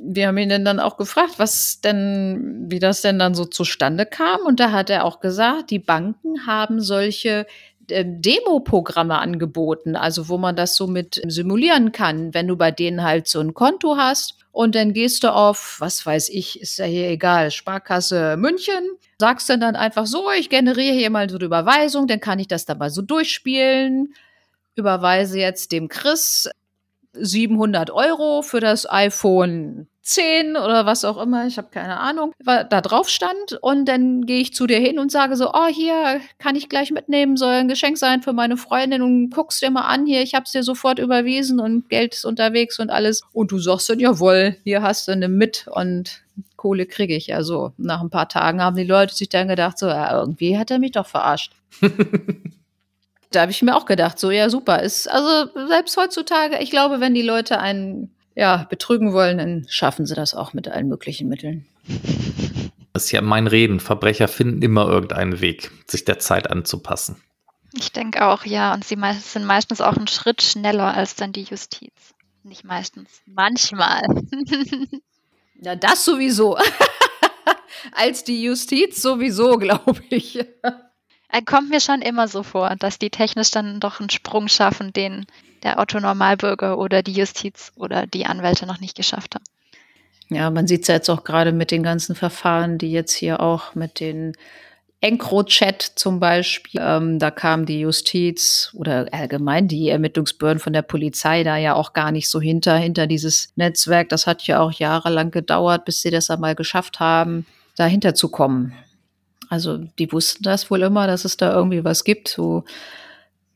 [0.00, 4.40] wir haben ihn dann auch gefragt, was denn, wie das denn dann so zustande kam.
[4.46, 7.46] Und da hat er auch gesagt, die Banken haben solche
[7.88, 13.02] äh, Demo-Programme angeboten, also wo man das so mit simulieren kann, wenn du bei denen
[13.02, 16.84] halt so ein Konto hast und dann gehst du auf, was weiß ich, ist ja
[16.84, 21.44] hier egal, Sparkasse München, sagst dann dann einfach so, ich generiere hier mal so eine
[21.44, 24.14] Überweisung, dann kann ich das da mal so durchspielen,
[24.74, 26.48] überweise jetzt dem Chris
[27.20, 32.64] 700 Euro für das iPhone 10 oder was auch immer, ich habe keine Ahnung, da
[32.64, 33.58] drauf stand.
[33.60, 36.90] Und dann gehe ich zu dir hin und sage so, oh, hier kann ich gleich
[36.90, 40.34] mitnehmen, soll ein Geschenk sein für meine Freundin und guckst dir mal an, hier, ich
[40.34, 43.20] habe es dir sofort überwiesen und Geld ist unterwegs und alles.
[43.32, 46.22] Und du sagst dann, jawohl, hier hast du eine mit und
[46.56, 47.26] Kohle kriege ich.
[47.26, 47.72] Ja, so.
[47.76, 50.78] Nach ein paar Tagen haben die Leute sich dann gedacht, so, ja, irgendwie hat er
[50.78, 51.52] mich doch verarscht.
[53.30, 54.82] da habe ich mir auch gedacht, so ja, super.
[54.82, 60.06] Ist, also selbst heutzutage, ich glaube, wenn die Leute einen ja, betrügen wollen, dann schaffen
[60.06, 61.66] sie das auch mit allen möglichen Mitteln.
[62.92, 63.80] Das ist ja mein Reden.
[63.80, 67.20] Verbrecher finden immer irgendeinen Weg, sich der Zeit anzupassen.
[67.74, 68.72] Ich denke auch, ja.
[68.72, 71.92] Und sie sind meistens auch einen Schritt schneller als dann die Justiz.
[72.44, 74.02] Nicht meistens, manchmal.
[75.60, 76.56] ja, das sowieso.
[77.92, 80.38] als die Justiz sowieso, glaube ich.
[81.30, 84.92] Er kommt mir schon immer so vor, dass die technisch dann doch einen Sprung schaffen,
[84.92, 85.26] den
[85.62, 89.44] der Otto-Normalbürger oder die Justiz oder die Anwälte noch nicht geschafft haben.
[90.30, 93.40] Ja, man sieht es ja jetzt auch gerade mit den ganzen Verfahren, die jetzt hier
[93.40, 94.34] auch mit den
[95.00, 101.44] EncroChat zum Beispiel, ähm, da kam die Justiz oder allgemein die Ermittlungsbehörden von der Polizei
[101.44, 104.08] da ja auch gar nicht so hinter, hinter dieses Netzwerk.
[104.08, 108.74] Das hat ja auch jahrelang gedauert, bis sie das einmal geschafft haben, dahinter zu kommen.
[109.48, 112.64] Also die wussten das wohl immer, dass es da irgendwie was gibt, so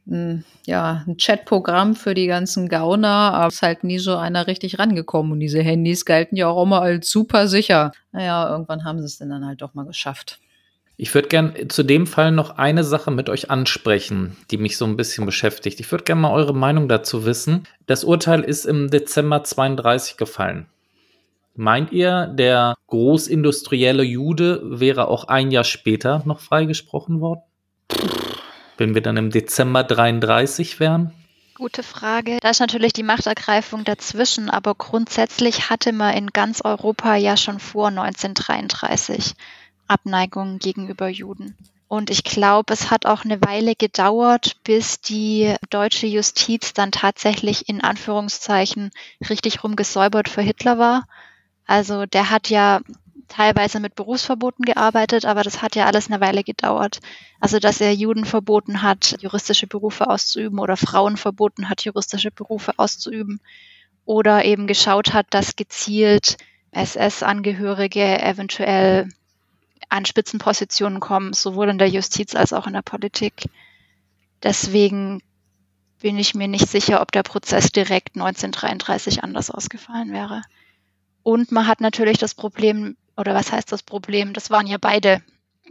[0.06, 4.46] ein, ja, ein Chatprogramm für die ganzen Gauner, aber es ist halt nie so einer
[4.46, 5.32] richtig rangekommen.
[5.32, 7.92] Und diese Handys galten ja auch immer als super sicher.
[8.12, 10.40] Naja, irgendwann haben sie es dann halt doch mal geschafft.
[10.96, 14.84] Ich würde gern zu dem Fall noch eine Sache mit euch ansprechen, die mich so
[14.84, 15.80] ein bisschen beschäftigt.
[15.80, 17.66] Ich würde gerne mal eure Meinung dazu wissen.
[17.86, 20.66] Das Urteil ist im Dezember 32 gefallen.
[21.54, 27.42] Meint ihr, der großindustrielle Jude wäre auch ein Jahr später noch freigesprochen worden?
[28.78, 31.12] Wenn wir dann im Dezember 33 wären?
[31.54, 32.38] Gute Frage.
[32.40, 37.58] Da ist natürlich die Machtergreifung dazwischen, aber grundsätzlich hatte man in ganz Europa ja schon
[37.58, 39.34] vor 1933
[39.86, 41.54] Abneigung gegenüber Juden.
[41.86, 47.68] Und ich glaube, es hat auch eine Weile gedauert, bis die deutsche Justiz dann tatsächlich
[47.68, 48.90] in Anführungszeichen
[49.28, 51.04] richtig rumgesäubert für Hitler war.
[51.66, 52.80] Also der hat ja
[53.28, 57.00] teilweise mit Berufsverboten gearbeitet, aber das hat ja alles eine Weile gedauert.
[57.40, 62.78] Also dass er Juden verboten hat, juristische Berufe auszuüben oder Frauen verboten hat, juristische Berufe
[62.78, 63.40] auszuüben
[64.04, 66.36] oder eben geschaut hat, dass gezielt
[66.72, 69.08] SS-Angehörige eventuell
[69.88, 73.44] an Spitzenpositionen kommen, sowohl in der Justiz als auch in der Politik.
[74.42, 75.22] Deswegen
[76.00, 80.42] bin ich mir nicht sicher, ob der Prozess direkt 1933 anders ausgefallen wäre.
[81.22, 84.32] Und man hat natürlich das Problem, oder was heißt das Problem?
[84.32, 85.22] Das waren ja beide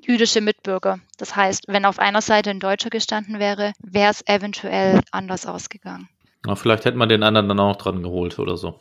[0.01, 0.99] jüdische Mitbürger.
[1.17, 6.09] Das heißt, wenn auf einer Seite ein Deutscher gestanden wäre, wäre es eventuell anders ausgegangen.
[6.47, 8.79] Ja, vielleicht hätte man den anderen dann auch dran geholt oder so.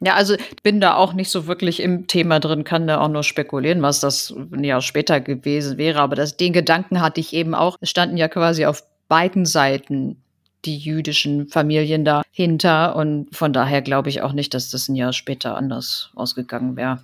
[0.00, 3.22] Ja, also bin da auch nicht so wirklich im Thema drin, kann da auch nur
[3.22, 6.00] spekulieren, was das ein Jahr später gewesen wäre.
[6.00, 7.76] Aber das, den Gedanken hatte ich eben auch.
[7.80, 10.22] Es standen ja quasi auf beiden Seiten
[10.64, 12.96] die jüdischen Familien dahinter.
[12.96, 17.00] Und von daher glaube ich auch nicht, dass das ein Jahr später anders ausgegangen wäre.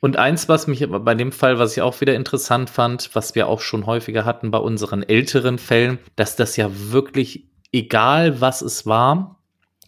[0.00, 3.46] Und eins, was mich bei dem Fall, was ich auch wieder interessant fand, was wir
[3.46, 8.84] auch schon häufiger hatten bei unseren älteren Fällen, dass das ja wirklich, egal was es
[8.84, 9.38] war,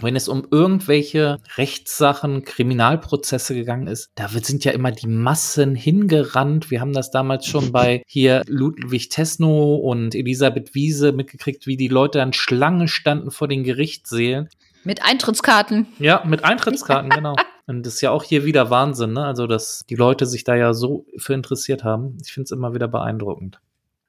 [0.05, 6.71] wenn es um irgendwelche Rechtssachen, Kriminalprozesse gegangen ist, da sind ja immer die Massen hingerannt.
[6.71, 11.89] Wir haben das damals schon bei hier Ludwig Tesno und Elisabeth Wiese mitgekriegt, wie die
[11.89, 14.49] Leute dann Schlange standen vor den Gerichtssälen.
[14.85, 15.87] Mit Eintrittskarten.
[15.99, 17.37] Ja, mit Eintrittskarten, genau.
[17.67, 19.25] Und das ist ja auch hier wieder Wahnsinn, ne?
[19.25, 22.19] Also, dass die Leute sich da ja so für interessiert haben.
[22.23, 23.61] Ich finde es immer wieder beeindruckend.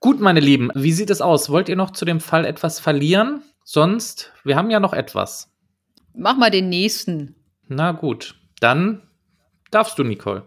[0.01, 1.49] Gut, meine Lieben, wie sieht es aus?
[1.49, 3.41] Wollt ihr noch zu dem Fall etwas verlieren?
[3.63, 5.49] Sonst, wir haben ja noch etwas.
[6.17, 7.35] Mach mal den nächsten.
[7.67, 9.01] Na gut, dann
[9.71, 10.43] darfst du, Nicole.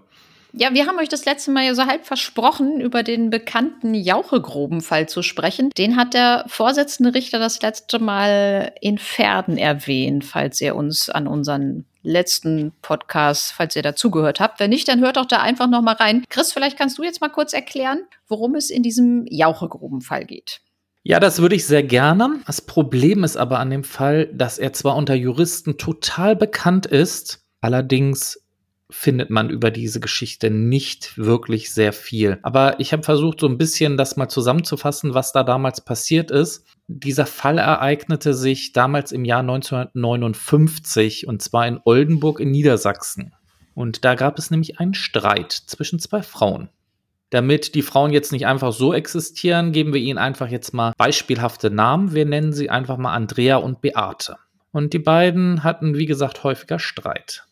[0.53, 5.09] Ja, wir haben euch das letzte Mal ja so halb versprochen, über den bekannten Jauchegrubenfall
[5.09, 5.71] zu sprechen.
[5.77, 11.27] Den hat der Vorsitzende Richter das letzte Mal in Pferden erwähnt, falls ihr uns an
[11.27, 14.59] unseren letzten Podcast, falls ihr dazugehört habt.
[14.59, 16.25] Wenn nicht, dann hört doch da einfach noch mal rein.
[16.31, 20.61] Chris, vielleicht kannst du jetzt mal kurz erklären, worum es in diesem Jauchegrubenfall geht.
[21.09, 22.39] Ja, das würde ich sehr gerne.
[22.47, 27.47] Das Problem ist aber an dem Fall, dass er zwar unter Juristen total bekannt ist,
[27.63, 28.47] allerdings
[28.91, 32.39] findet man über diese Geschichte nicht wirklich sehr viel.
[32.43, 36.67] Aber ich habe versucht, so ein bisschen das mal zusammenzufassen, was da damals passiert ist.
[36.89, 43.33] Dieser Fall ereignete sich damals im Jahr 1959 und zwar in Oldenburg in Niedersachsen.
[43.73, 46.69] Und da gab es nämlich einen Streit zwischen zwei Frauen.
[47.31, 51.71] Damit die Frauen jetzt nicht einfach so existieren, geben wir ihnen einfach jetzt mal beispielhafte
[51.71, 52.15] Namen.
[52.15, 54.37] Wir nennen sie einfach mal Andrea und Beate.
[54.73, 57.45] Und die beiden hatten, wie gesagt, häufiger Streit.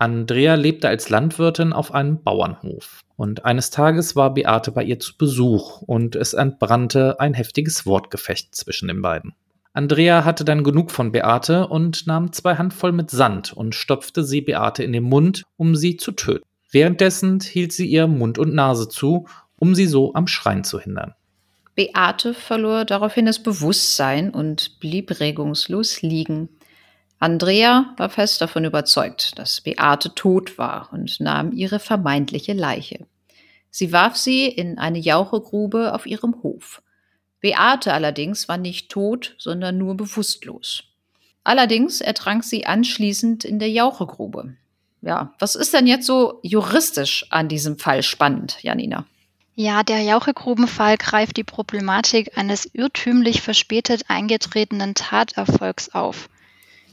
[0.00, 3.00] Andrea lebte als Landwirtin auf einem Bauernhof.
[3.16, 8.54] Und eines Tages war Beate bei ihr zu Besuch und es entbrannte ein heftiges Wortgefecht
[8.54, 9.34] zwischen den beiden.
[9.72, 14.40] Andrea hatte dann genug von Beate und nahm zwei Handvoll mit Sand und stopfte sie
[14.40, 16.44] Beate in den Mund, um sie zu töten.
[16.70, 19.26] Währenddessen hielt sie ihr Mund und Nase zu,
[19.58, 21.14] um sie so am Schreien zu hindern.
[21.74, 26.48] Beate verlor daraufhin das Bewusstsein und blieb regungslos liegen.
[27.20, 33.06] Andrea war fest davon überzeugt, dass Beate tot war und nahm ihre vermeintliche Leiche.
[33.70, 36.82] Sie warf sie in eine Jauchegrube auf ihrem Hof.
[37.40, 40.84] Beate allerdings war nicht tot, sondern nur bewusstlos.
[41.44, 44.56] Allerdings ertrank sie anschließend in der Jauchegrube.
[45.00, 49.06] Ja, was ist denn jetzt so juristisch an diesem Fall spannend, Janina?
[49.54, 56.28] Ja, der Jauchegrubenfall greift die Problematik eines irrtümlich verspätet eingetretenen Taterfolgs auf.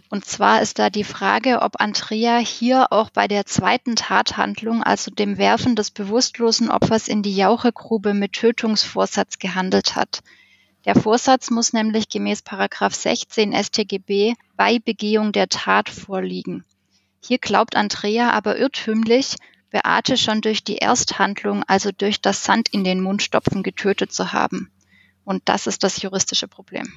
[0.09, 5.11] Und zwar ist da die Frage, ob Andrea hier auch bei der zweiten Tathandlung, also
[5.11, 10.21] dem Werfen des bewusstlosen Opfers in die Jauchegrube mit Tötungsvorsatz gehandelt hat.
[10.85, 16.63] Der Vorsatz muss nämlich gemäß 16 StGB bei Begehung der Tat vorliegen.
[17.27, 19.37] Hier glaubt Andrea aber irrtümlich,
[19.71, 24.31] Beate schon durch die Ersthandlung, also durch das Sand in den Mund stopfen, getötet zu
[24.31, 24.71] haben.
[25.23, 26.93] Und das ist das juristische Problem.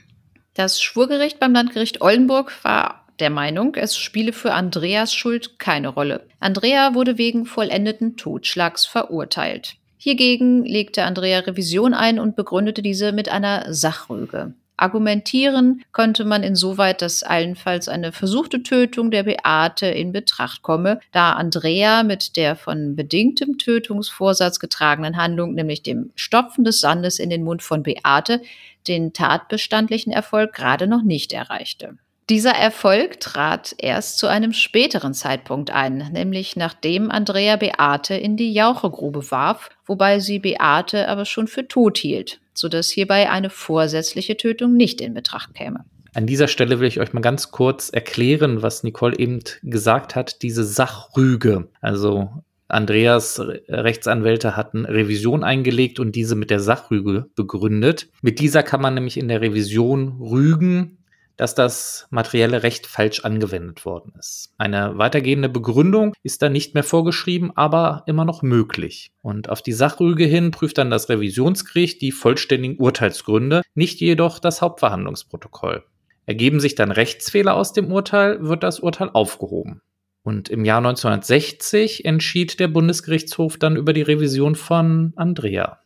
[0.52, 6.28] Das Schwurgericht beim Landgericht Oldenburg war der Meinung, es spiele für Andreas Schuld keine Rolle.
[6.40, 9.76] Andrea wurde wegen vollendeten Totschlags verurteilt.
[9.96, 14.52] Hiergegen legte Andrea Revision ein und begründete diese mit einer Sachrüge.
[14.78, 21.32] Argumentieren konnte man insoweit, dass allenfalls eine versuchte Tötung der Beate in Betracht komme, da
[21.32, 27.42] Andrea mit der von bedingtem Tötungsvorsatz getragenen Handlung, nämlich dem Stopfen des Sandes in den
[27.42, 28.40] Mund von Beate,
[28.86, 31.98] den tatbestandlichen Erfolg gerade noch nicht erreichte.
[32.30, 38.52] Dieser Erfolg trat erst zu einem späteren Zeitpunkt ein, nämlich nachdem Andrea Beate in die
[38.52, 44.74] Jauchegrube warf, wobei sie Beate aber schon für tot hielt, sodass hierbei eine vorsätzliche Tötung
[44.76, 45.84] nicht in Betracht käme.
[46.14, 50.42] An dieser Stelle will ich euch mal ganz kurz erklären, was Nicole eben gesagt hat,
[50.42, 51.68] diese Sachrüge.
[51.80, 52.30] Also
[52.66, 58.08] Andreas Rechtsanwälte hatten Revision eingelegt und diese mit der Sachrüge begründet.
[58.20, 60.97] Mit dieser kann man nämlich in der Revision rügen,
[61.38, 64.52] dass das materielle Recht falsch angewendet worden ist.
[64.58, 69.12] Eine weitergehende Begründung ist dann nicht mehr vorgeschrieben, aber immer noch möglich.
[69.22, 74.60] Und auf die Sachrüge hin prüft dann das Revisionsgericht die vollständigen Urteilsgründe, nicht jedoch das
[74.60, 75.84] Hauptverhandlungsprotokoll.
[76.26, 79.80] Ergeben sich dann Rechtsfehler aus dem Urteil, wird das Urteil aufgehoben.
[80.24, 85.78] Und im Jahr 1960 entschied der Bundesgerichtshof dann über die Revision von Andrea.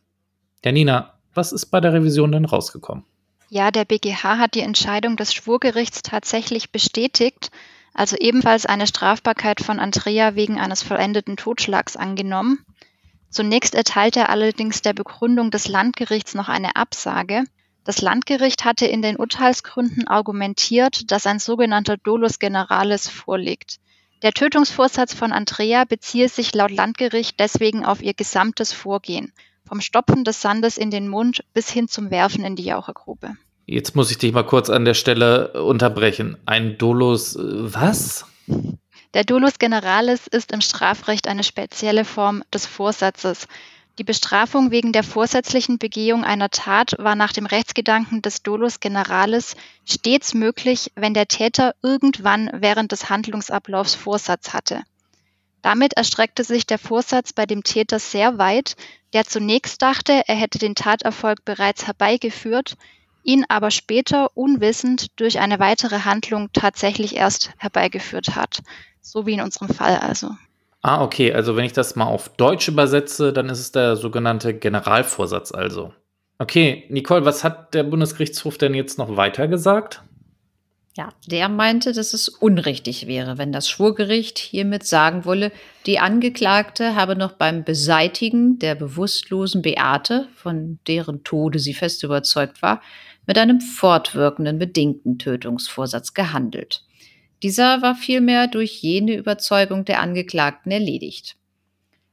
[0.65, 3.05] Janina, was ist bei der Revision denn rausgekommen?
[3.53, 7.51] Ja, der BGH hat die Entscheidung des Schwurgerichts tatsächlich bestätigt,
[7.93, 12.65] also ebenfalls eine Strafbarkeit von Andrea wegen eines vollendeten Totschlags angenommen.
[13.29, 17.43] Zunächst erteilte er allerdings der Begründung des Landgerichts noch eine Absage.
[17.83, 23.79] Das Landgericht hatte in den Urteilsgründen argumentiert, dass ein sogenannter Dolus Generalis vorliegt.
[24.23, 29.31] Der Tötungsvorsatz von Andrea beziehe sich laut Landgericht deswegen auf ihr gesamtes Vorgehen
[29.67, 33.31] vom Stopfen des Sandes in den Mund bis hin zum Werfen in die Jauchegrube.
[33.65, 36.37] Jetzt muss ich dich mal kurz an der Stelle unterbrechen.
[36.45, 38.25] Ein Dolus äh, was?
[39.13, 43.47] Der Dolus generalis ist im Strafrecht eine spezielle Form des Vorsatzes.
[43.99, 49.55] Die Bestrafung wegen der vorsätzlichen Begehung einer Tat war nach dem Rechtsgedanken des Dolus generalis
[49.85, 54.81] stets möglich, wenn der Täter irgendwann während des Handlungsablaufs Vorsatz hatte.
[55.61, 58.75] Damit erstreckte sich der Vorsatz bei dem Täter sehr weit,
[59.13, 62.75] der zunächst dachte, er hätte den Taterfolg bereits herbeigeführt,
[63.23, 68.61] ihn aber später unwissend durch eine weitere Handlung tatsächlich erst herbeigeführt hat.
[69.01, 70.31] So wie in unserem Fall also.
[70.81, 71.33] Ah, okay.
[71.33, 75.93] Also wenn ich das mal auf Deutsch übersetze, dann ist es der sogenannte Generalvorsatz also.
[76.39, 80.03] Okay, Nicole, was hat der Bundesgerichtshof denn jetzt noch weiter gesagt?
[80.95, 85.51] Ja, der meinte, dass es unrichtig wäre, wenn das Schwurgericht hiermit sagen wolle,
[85.87, 92.61] die Angeklagte habe noch beim Beseitigen der bewusstlosen Beate, von deren Tode sie fest überzeugt
[92.61, 92.79] war,
[93.25, 96.83] mit einem fortwirkenden bedingten Tötungsvorsatz gehandelt.
[97.41, 101.37] Dieser war vielmehr durch jene Überzeugung der Angeklagten erledigt.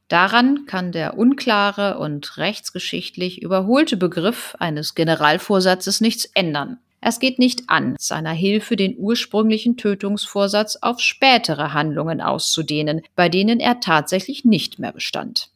[0.09, 6.79] Daran kann der unklare und rechtsgeschichtlich überholte Begriff eines Generalvorsatzes nichts ändern.
[7.01, 13.59] Es geht nicht an, seiner Hilfe den ursprünglichen Tötungsvorsatz auf spätere Handlungen auszudehnen, bei denen
[13.59, 15.51] er tatsächlich nicht mehr bestand.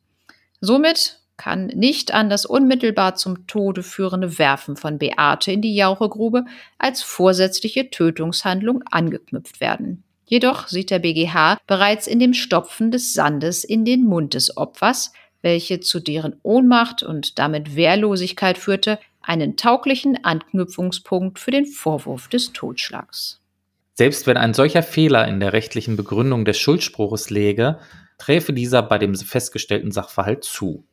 [0.60, 6.44] Somit kann nicht an das unmittelbar zum Tode führende Werfen von Beate in die Jauchegrube
[6.78, 10.04] als vorsätzliche Tötungshandlung angeknüpft werden.
[10.26, 15.12] Jedoch sieht der BGH bereits in dem Stopfen des Sandes in den Mund des Opfers,
[15.42, 22.52] welche zu deren Ohnmacht und damit Wehrlosigkeit führte, einen tauglichen Anknüpfungspunkt für den Vorwurf des
[22.52, 23.40] Totschlags.
[23.94, 27.78] Selbst wenn ein solcher Fehler in der rechtlichen Begründung des Schuldspruches läge,
[28.18, 30.84] träfe dieser bei dem festgestellten Sachverhalt zu.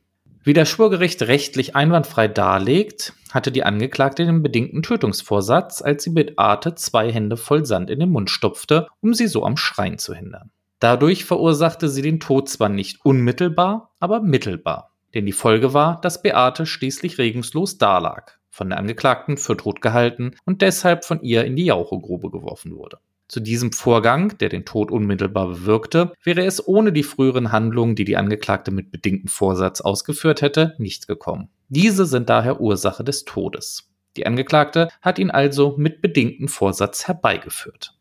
[0.44, 6.74] Wie das Schwurgericht rechtlich einwandfrei darlegt, hatte die Angeklagte den bedingten Tötungsvorsatz, als sie Beate
[6.74, 10.50] zwei Hände voll Sand in den Mund stopfte, um sie so am Schreien zu hindern.
[10.80, 14.91] Dadurch verursachte sie den Tod zwar nicht unmittelbar, aber mittelbar.
[15.14, 20.36] Denn die Folge war, dass Beate schließlich regungslos dalag, von der Angeklagten für tot gehalten
[20.44, 22.98] und deshalb von ihr in die Jauchegrube geworfen wurde.
[23.28, 28.04] Zu diesem Vorgang, der den Tod unmittelbar bewirkte, wäre es ohne die früheren Handlungen, die
[28.04, 31.48] die Angeklagte mit bedingtem Vorsatz ausgeführt hätte, nicht gekommen.
[31.68, 33.90] Diese sind daher Ursache des Todes.
[34.18, 37.96] Die Angeklagte hat ihn also mit bedingtem Vorsatz herbeigeführt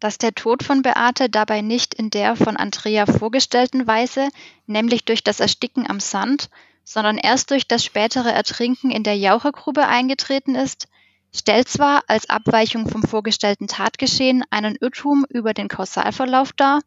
[0.00, 4.28] dass der Tod von Beate dabei nicht in der von Andrea vorgestellten Weise,
[4.66, 6.50] nämlich durch das Ersticken am Sand,
[6.84, 10.88] sondern erst durch das spätere Ertrinken in der Jauchegrube eingetreten ist,
[11.34, 16.80] stellt zwar als Abweichung vom vorgestellten Tatgeschehen einen Irrtum über den Kausalverlauf dar,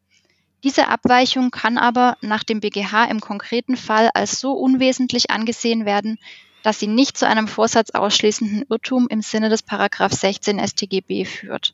[0.63, 6.19] diese Abweichung kann aber nach dem BGH im konkreten Fall als so unwesentlich angesehen werden,
[6.63, 11.73] dass sie nicht zu einem vorsatzausschließenden Irrtum im Sinne des 16 StGB führt.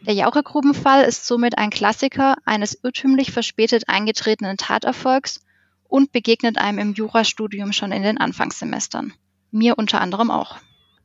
[0.00, 5.44] Der Jauchergrubenfall ist somit ein Klassiker eines irrtümlich verspätet eingetretenen Taterfolgs
[5.88, 9.12] und begegnet einem im Jurastudium schon in den Anfangssemestern.
[9.50, 10.56] Mir unter anderem auch.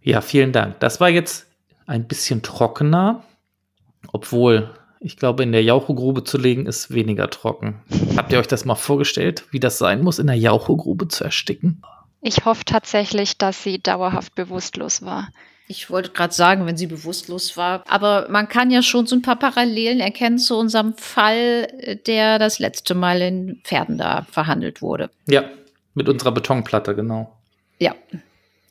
[0.01, 0.79] Ja, vielen Dank.
[0.79, 1.47] Das war jetzt
[1.85, 3.23] ein bisschen trockener,
[4.11, 7.81] obwohl ich glaube, in der Jauchegrube zu legen ist weniger trocken.
[8.15, 11.81] Habt ihr euch das mal vorgestellt, wie das sein muss, in der Jauchegrube zu ersticken?
[12.21, 15.27] Ich hoffe tatsächlich, dass sie dauerhaft bewusstlos war.
[15.67, 17.83] Ich wollte gerade sagen, wenn sie bewusstlos war.
[17.87, 22.59] Aber man kann ja schon so ein paar Parallelen erkennen zu unserem Fall, der das
[22.59, 25.09] letzte Mal in Pferden da verhandelt wurde.
[25.25, 25.45] Ja,
[25.93, 27.35] mit unserer Betonplatte, genau.
[27.79, 27.95] Ja.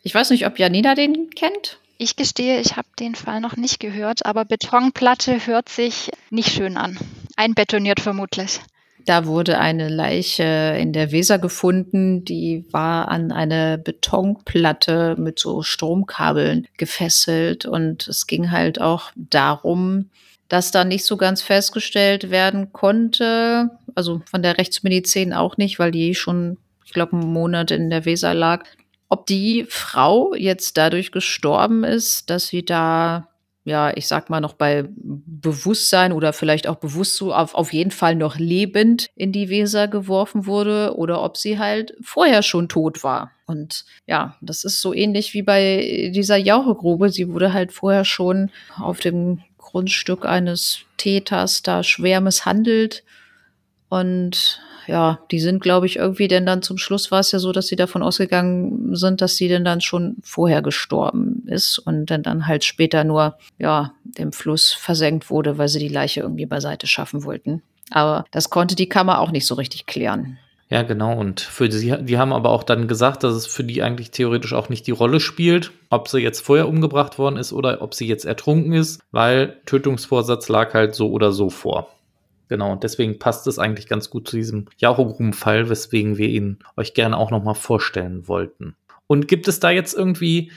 [0.03, 1.79] Ich weiß nicht, ob Janina den kennt.
[1.97, 6.77] Ich gestehe, ich habe den Fall noch nicht gehört, aber Betonplatte hört sich nicht schön
[6.77, 6.99] an.
[7.37, 8.61] Einbetoniert vermutlich.
[9.05, 15.63] Da wurde eine Leiche in der Weser gefunden, die war an eine Betonplatte mit so
[15.63, 17.67] Stromkabeln gefesselt.
[17.67, 20.11] Und es ging halt auch darum,
[20.49, 25.91] dass da nicht so ganz festgestellt werden konnte, also von der Rechtsmedizin auch nicht, weil
[25.91, 28.65] die schon, ich glaube, einen Monat in der Weser lag,
[29.09, 33.29] ob die Frau jetzt dadurch gestorben ist, dass sie da
[33.65, 37.93] ja, ich sag mal, noch bei Bewusstsein oder vielleicht auch bewusst so auf, auf jeden
[37.93, 43.05] Fall noch lebend in die Weser geworfen wurde oder ob sie halt vorher schon tot
[43.05, 43.31] war.
[43.47, 47.11] Und ja, das ist so ähnlich wie bei dieser Jauchegrube.
[47.11, 53.05] Sie wurde halt vorher schon auf dem Grundstück eines Täters da schwer misshandelt
[53.89, 57.53] und ja, die sind, glaube ich, irgendwie denn dann zum Schluss war es ja so,
[57.53, 62.23] dass sie davon ausgegangen sind, dass sie denn dann schon vorher gestorben ist und dann,
[62.23, 66.87] dann halt später nur, ja, dem Fluss versenkt wurde, weil sie die Leiche irgendwie beiseite
[66.87, 67.63] schaffen wollten.
[67.91, 70.39] Aber das konnte die Kammer auch nicht so richtig klären.
[70.73, 71.19] Ja, genau.
[71.19, 74.55] Und für sie, die haben aber auch dann gesagt, dass es für die eigentlich theoretisch
[74.55, 78.07] auch nicht die Rolle spielt, ob sie jetzt vorher umgebracht worden ist oder ob sie
[78.07, 81.91] jetzt ertrunken ist, weil Tötungsvorsatz lag halt so oder so vor.
[82.53, 86.93] Genau, und deswegen passt es eigentlich ganz gut zu diesem Jauchogrum-Fall, weswegen wir ihn euch
[86.93, 88.77] gerne auch nochmal vorstellen wollten.
[89.07, 90.53] Und gibt es da jetzt irgendwie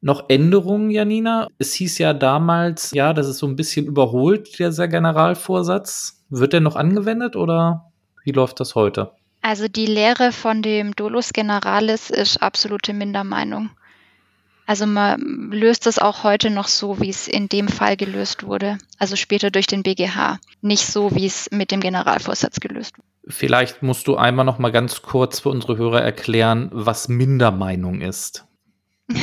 [0.00, 1.48] noch Änderungen, Janina?
[1.58, 6.24] Es hieß ja damals, ja, das ist so ein bisschen überholt, dieser Generalvorsatz.
[6.28, 7.90] Wird der noch angewendet oder
[8.22, 9.10] wie läuft das heute?
[9.42, 13.70] Also die Lehre von dem Dolus Generalis ist absolute Mindermeinung.
[14.70, 18.78] Also man löst es auch heute noch so, wie es in dem Fall gelöst wurde,
[19.00, 23.08] also später durch den BGH, nicht so, wie es mit dem Generalvorsatz gelöst wurde.
[23.26, 28.44] Vielleicht musst du einmal noch mal ganz kurz für unsere Hörer erklären, was Mindermeinung ist.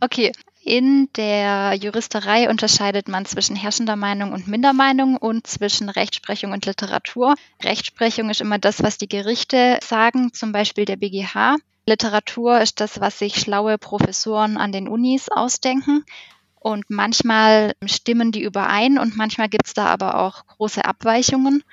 [0.00, 0.30] okay,
[0.62, 7.34] in der Juristerei unterscheidet man zwischen herrschender Meinung und Mindermeinung und zwischen Rechtsprechung und Literatur.
[7.64, 11.56] Rechtsprechung ist immer das, was die Gerichte sagen, zum Beispiel der BGH.
[11.84, 16.04] Literatur ist das, was sich schlaue Professoren an den Unis ausdenken.
[16.60, 21.64] Und manchmal stimmen die überein und manchmal gibt es da aber auch große Abweichungen.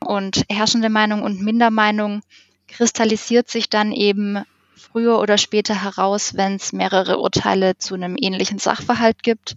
[0.00, 2.20] Und herrschende Meinung und Mindermeinung
[2.68, 4.44] kristallisiert sich dann eben
[4.76, 9.54] früher oder später heraus, wenn es mehrere Urteile zu einem ähnlichen Sachverhalt gibt.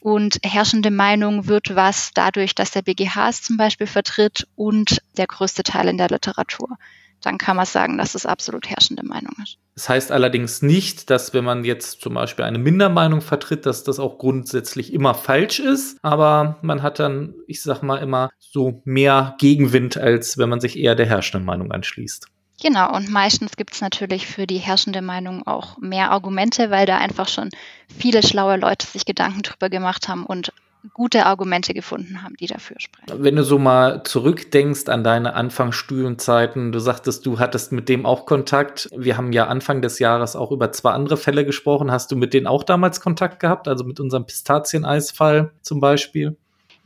[0.00, 5.28] Und herrschende Meinung wird was dadurch, dass der BGH es zum Beispiel vertritt und der
[5.28, 6.76] größte Teil in der Literatur
[7.24, 9.58] dann kann man sagen, dass es absolut herrschende Meinung ist.
[9.74, 13.98] Das heißt allerdings nicht, dass wenn man jetzt zum Beispiel eine Mindermeinung vertritt, dass das
[13.98, 15.98] auch grundsätzlich immer falsch ist.
[16.02, 20.78] Aber man hat dann, ich sag mal, immer so mehr Gegenwind, als wenn man sich
[20.78, 22.28] eher der herrschenden Meinung anschließt.
[22.62, 26.98] Genau, und meistens gibt es natürlich für die herrschende Meinung auch mehr Argumente, weil da
[26.98, 27.50] einfach schon
[27.98, 30.52] viele schlaue Leute sich Gedanken drüber gemacht haben und
[30.92, 33.22] gute Argumente gefunden haben, die dafür sprechen.
[33.22, 38.26] Wenn du so mal zurückdenkst an deine Anfangsstudienzeiten, du sagtest, du hattest mit dem auch
[38.26, 38.88] Kontakt.
[38.96, 41.90] Wir haben ja Anfang des Jahres auch über zwei andere Fälle gesprochen.
[41.90, 43.68] Hast du mit denen auch damals Kontakt gehabt?
[43.68, 46.36] Also mit unserem Pistazieneisfall zum Beispiel?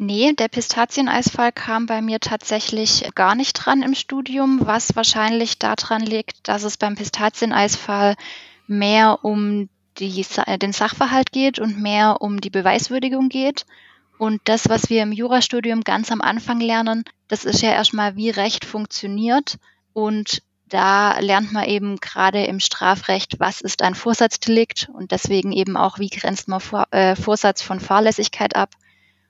[0.01, 6.03] Nee, der Pistazieneisfall kam bei mir tatsächlich gar nicht dran im Studium, was wahrscheinlich daran
[6.03, 8.15] liegt, dass es beim Pistazieneisfall
[8.69, 9.69] mehr um
[9.99, 10.25] die,
[10.61, 13.67] den Sachverhalt geht und mehr um die Beweiswürdigung geht.
[14.19, 18.31] Und das, was wir im Jurastudium ganz am Anfang lernen, das ist ja erstmal, wie
[18.31, 19.59] Recht funktioniert.
[19.93, 25.77] Und da lernt man eben gerade im Strafrecht, was ist ein Vorsatzdelikt und deswegen eben
[25.77, 28.71] auch, wie grenzt man Vor äh, Vorsatz von Fahrlässigkeit ab.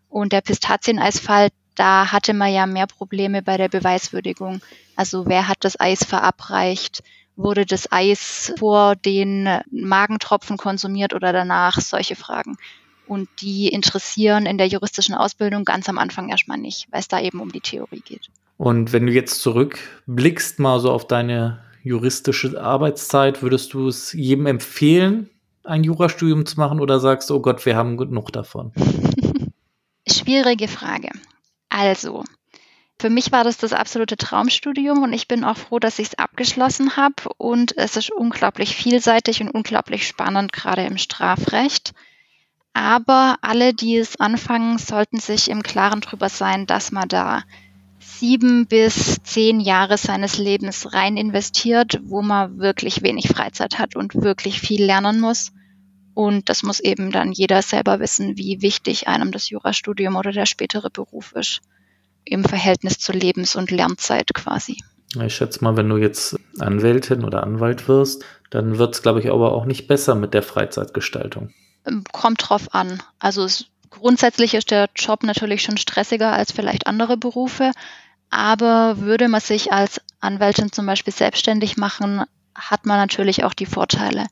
[0.08, 4.60] Und der Pistazieneisfall, da hatte man ja mehr Probleme bei der Beweiswürdigung.
[4.96, 7.02] Also wer hat das Eis verabreicht?
[7.38, 11.80] Wurde das Eis vor den Magentropfen konsumiert oder danach?
[11.80, 12.58] Solche Fragen.
[13.06, 17.20] Und die interessieren in der juristischen Ausbildung ganz am Anfang erstmal nicht, weil es da
[17.20, 18.28] eben um die Theorie geht.
[18.58, 24.46] Und wenn du jetzt zurückblickst mal so auf deine juristische Arbeitszeit, würdest du es jedem
[24.46, 25.30] empfehlen,
[25.64, 28.72] ein Jurastudium zu machen oder sagst du, oh Gott, wir haben genug davon?
[30.08, 31.10] Schwierige Frage.
[31.68, 32.24] Also,
[33.00, 36.18] für mich war das das absolute Traumstudium und ich bin auch froh, dass ich es
[36.18, 37.30] abgeschlossen habe.
[37.36, 41.92] Und es ist unglaublich vielseitig und unglaublich spannend, gerade im Strafrecht.
[42.72, 47.44] Aber alle, die es anfangen, sollten sich im Klaren darüber sein, dass man da
[48.00, 54.14] sieben bis zehn Jahre seines Lebens rein investiert, wo man wirklich wenig Freizeit hat und
[54.14, 55.52] wirklich viel lernen muss.
[56.14, 60.46] Und das muss eben dann jeder selber wissen, wie wichtig einem das Jurastudium oder der
[60.46, 61.60] spätere Beruf ist.
[62.30, 64.78] Im Verhältnis zur Lebens- und Lernzeit quasi.
[65.22, 69.30] Ich schätze mal, wenn du jetzt Anwältin oder Anwalt wirst, dann wird es, glaube ich,
[69.30, 71.50] aber auch nicht besser mit der Freizeitgestaltung.
[71.86, 73.02] Ähm, kommt drauf an.
[73.18, 77.72] Also es, grundsätzlich ist der Job natürlich schon stressiger als vielleicht andere Berufe,
[78.30, 82.24] aber würde man sich als Anwältin zum Beispiel selbstständig machen,
[82.54, 84.26] hat man natürlich auch die Vorteile.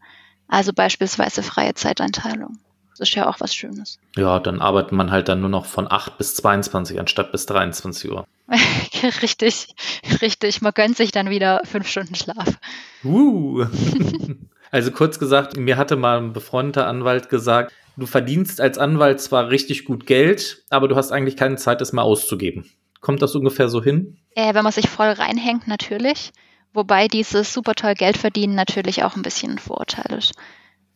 [0.49, 2.59] Also beispielsweise freie Zeiteinteilung.
[2.99, 3.99] Das ist ja auch was Schönes.
[4.17, 8.11] Ja, dann arbeitet man halt dann nur noch von 8 bis 22 anstatt bis 23
[8.11, 8.27] Uhr.
[9.23, 9.75] richtig,
[10.23, 10.63] richtig.
[10.63, 12.59] Man gönnt sich dann wieder fünf Stunden Schlaf.
[13.05, 13.67] Uh.
[14.71, 19.51] also kurz gesagt, mir hatte mal ein befreundeter Anwalt gesagt, du verdienst als Anwalt zwar
[19.51, 22.71] richtig gut Geld, aber du hast eigentlich keine Zeit, es mal auszugeben.
[23.01, 24.17] Kommt das ungefähr so hin?
[24.35, 26.33] Äh, wenn man sich voll reinhängt, natürlich.
[26.73, 30.33] Wobei dieses super toll Geld verdienen natürlich auch ein bisschen ein Vorurteil ist.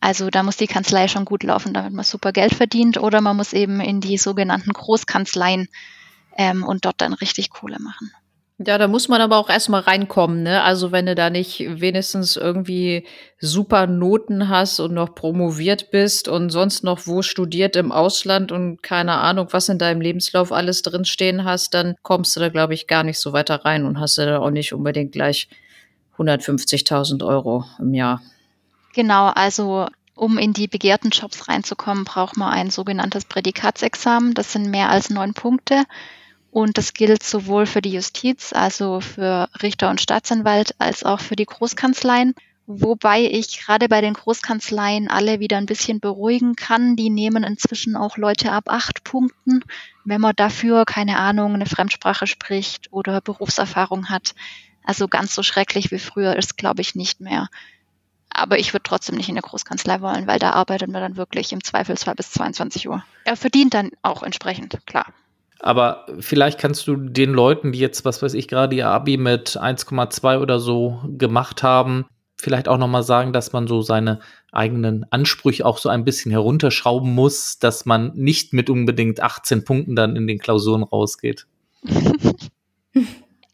[0.01, 3.37] Also da muss die Kanzlei schon gut laufen, damit man super Geld verdient, oder man
[3.37, 5.69] muss eben in die sogenannten Großkanzleien
[6.37, 8.11] ähm, und dort dann richtig Kohle machen.
[8.67, 10.61] Ja, da muss man aber auch erstmal reinkommen, ne?
[10.61, 13.07] Also wenn du da nicht wenigstens irgendwie
[13.39, 18.83] super Noten hast und noch promoviert bist und sonst noch wo studiert im Ausland und
[18.83, 22.85] keine Ahnung, was in deinem Lebenslauf alles drinstehen hast, dann kommst du da, glaube ich,
[22.85, 25.47] gar nicht so weiter rein und hast da auch nicht unbedingt gleich
[26.17, 28.21] 150.000 Euro im Jahr.
[28.93, 34.33] Genau, also um in die begehrten Jobs reinzukommen, braucht man ein sogenanntes Prädikatsexamen.
[34.33, 35.85] Das sind mehr als neun Punkte.
[36.51, 41.37] Und das gilt sowohl für die Justiz, also für Richter und Staatsanwalt, als auch für
[41.37, 42.35] die Großkanzleien.
[42.67, 46.95] Wobei ich gerade bei den Großkanzleien alle wieder ein bisschen beruhigen kann.
[46.95, 49.63] Die nehmen inzwischen auch Leute ab acht Punkten,
[50.03, 54.35] wenn man dafür, keine Ahnung, eine Fremdsprache spricht oder Berufserfahrung hat.
[54.83, 57.47] Also ganz so schrecklich wie früher ist, glaube ich, nicht mehr.
[58.33, 61.51] Aber ich würde trotzdem nicht in der Großkanzlei wollen, weil da arbeitet man dann wirklich
[61.51, 63.03] im Zweifelsfall bis 22 Uhr.
[63.25, 65.05] Er verdient dann auch entsprechend, klar.
[65.59, 69.59] Aber vielleicht kannst du den Leuten, die jetzt, was weiß ich, gerade ihr Abi mit
[69.61, 72.05] 1,2 oder so gemacht haben,
[72.37, 74.19] vielleicht auch nochmal sagen, dass man so seine
[74.51, 79.95] eigenen Ansprüche auch so ein bisschen herunterschrauben muss, dass man nicht mit unbedingt 18 Punkten
[79.95, 81.45] dann in den Klausuren rausgeht.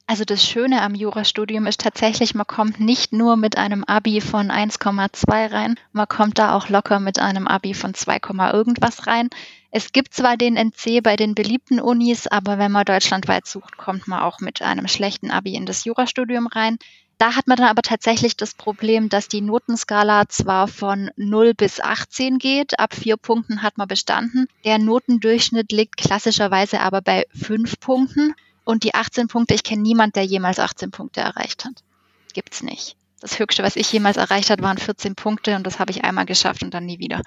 [0.10, 4.50] Also das Schöne am Jurastudium ist tatsächlich, man kommt nicht nur mit einem Abi von
[4.50, 8.22] 1,2 rein, man kommt da auch locker mit einem Abi von 2,
[8.54, 9.30] irgendwas rein.
[9.70, 14.08] Es gibt zwar den NC bei den beliebten Unis, aber wenn man deutschlandweit sucht, kommt
[14.08, 16.78] man auch mit einem schlechten Abi in das Jurastudium rein.
[17.18, 21.82] Da hat man dann aber tatsächlich das Problem, dass die Notenskala zwar von 0 bis
[21.82, 24.48] 18 geht, ab vier Punkten hat man bestanden.
[24.64, 28.36] Der Notendurchschnitt liegt klassischerweise aber bei fünf Punkten.
[28.68, 31.84] Und die 18 Punkte, ich kenne niemand, der jemals 18 Punkte erreicht hat.
[32.34, 32.98] Gibt's nicht.
[33.22, 36.26] Das Höchste, was ich jemals erreicht hat, waren 14 Punkte und das habe ich einmal
[36.26, 37.22] geschafft und dann nie wieder.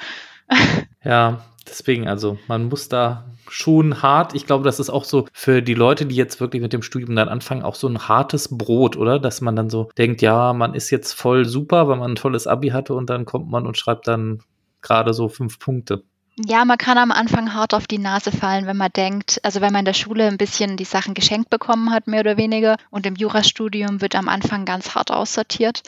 [1.02, 5.62] ja, deswegen, also man muss da schon hart, ich glaube, das ist auch so für
[5.62, 8.98] die Leute, die jetzt wirklich mit dem Studium dann anfangen, auch so ein hartes Brot,
[8.98, 9.18] oder?
[9.18, 12.46] Dass man dann so denkt, ja, man ist jetzt voll super, weil man ein tolles
[12.46, 14.42] Abi hatte und dann kommt man und schreibt dann
[14.82, 16.04] gerade so fünf Punkte.
[16.36, 19.72] Ja, man kann am Anfang hart auf die Nase fallen, wenn man denkt, also wenn
[19.72, 23.04] man in der Schule ein bisschen die Sachen geschenkt bekommen hat, mehr oder weniger, und
[23.06, 25.82] im Jurastudium wird am Anfang ganz hart aussortiert,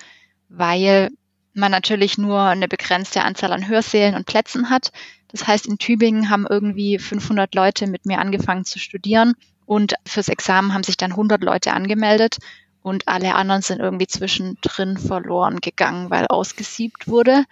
[0.49, 1.11] weil
[1.55, 4.91] man natürlich nur eine begrenzte Anzahl an Hörsälen und Plätzen hat.
[5.29, 9.35] Das heißt, in Tübingen haben irgendwie 500 Leute mit mir angefangen zu studieren
[9.65, 12.39] und fürs Examen haben sich dann 100 Leute angemeldet
[12.83, 17.45] und alle anderen sind irgendwie zwischendrin verloren gegangen, weil ausgesiebt wurde.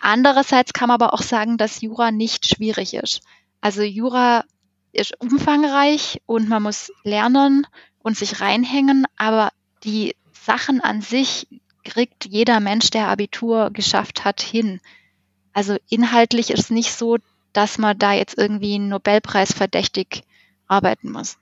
[0.00, 3.20] Andererseits kann man aber auch sagen, dass Jura nicht schwierig ist.
[3.60, 4.44] Also Jura
[4.92, 7.66] ist umfangreich und man muss lernen
[7.98, 9.50] und sich reinhängen, aber
[9.84, 11.46] die Sachen an sich
[11.84, 14.80] kriegt jeder Mensch, der Abitur geschafft hat, hin.
[15.52, 17.18] Also inhaltlich ist es nicht so,
[17.52, 20.22] dass man da jetzt irgendwie einen Nobelpreis verdächtig
[20.66, 21.38] arbeiten muss.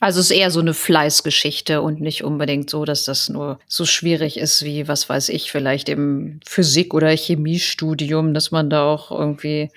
[0.00, 3.84] Also es ist eher so eine Fleißgeschichte und nicht unbedingt so, dass das nur so
[3.84, 9.10] schwierig ist wie, was weiß ich, vielleicht im Physik- oder Chemiestudium, dass man da auch
[9.10, 9.70] irgendwie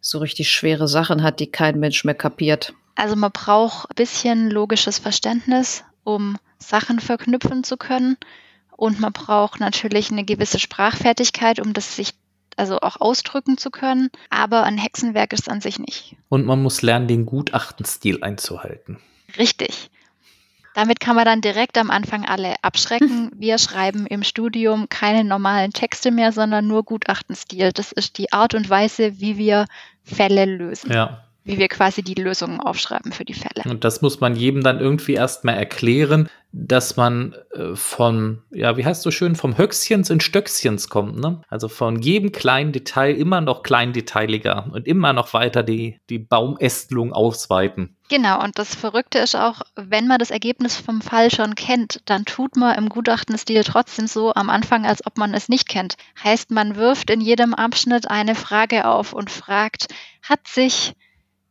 [0.00, 2.74] so richtig schwere Sachen hat, die kein Mensch mehr kapiert.
[2.94, 8.16] Also man braucht ein bisschen logisches Verständnis, um Sachen verknüpfen zu können.
[8.76, 12.14] Und man braucht natürlich eine gewisse Sprachfertigkeit, um das sich
[12.56, 14.10] also auch ausdrücken zu können.
[14.28, 16.16] Aber ein Hexenwerk ist an sich nicht.
[16.28, 18.98] Und man muss lernen, den Gutachtenstil einzuhalten.
[19.38, 19.90] Richtig.
[20.74, 23.30] Damit kann man dann direkt am Anfang alle abschrecken.
[23.36, 27.72] Wir schreiben im Studium keine normalen Texte mehr, sondern nur Gutachtenstil.
[27.72, 29.66] Das ist die Art und Weise, wie wir
[30.02, 30.90] Fälle lösen.
[30.90, 31.24] Ja.
[31.44, 33.62] Wie wir quasi die Lösungen aufschreiben für die Fälle.
[33.64, 38.84] Und das muss man jedem dann irgendwie erstmal erklären, dass man äh, von, ja, wie
[38.84, 41.40] heißt so schön, vom Höchstchens in Stöckchens kommt, ne?
[41.48, 47.14] Also von jedem kleinen Detail immer noch kleindetailiger und immer noch weiter die, die Baumästelung
[47.14, 47.96] ausweiten.
[48.10, 52.26] Genau, und das Verrückte ist auch, wenn man das Ergebnis vom Fall schon kennt, dann
[52.26, 55.96] tut man im Gutachtenstil trotzdem so am Anfang, als ob man es nicht kennt.
[56.22, 59.86] Heißt, man wirft in jedem Abschnitt eine Frage auf und fragt,
[60.22, 60.92] hat sich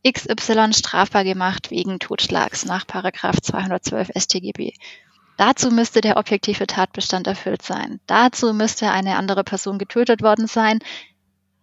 [0.06, 4.72] XY strafbar gemacht wegen Totschlags nach 212 StGB.
[5.36, 8.00] Dazu müsste der objektive Tatbestand erfüllt sein.
[8.06, 10.80] Dazu müsste eine andere Person getötet worden sein.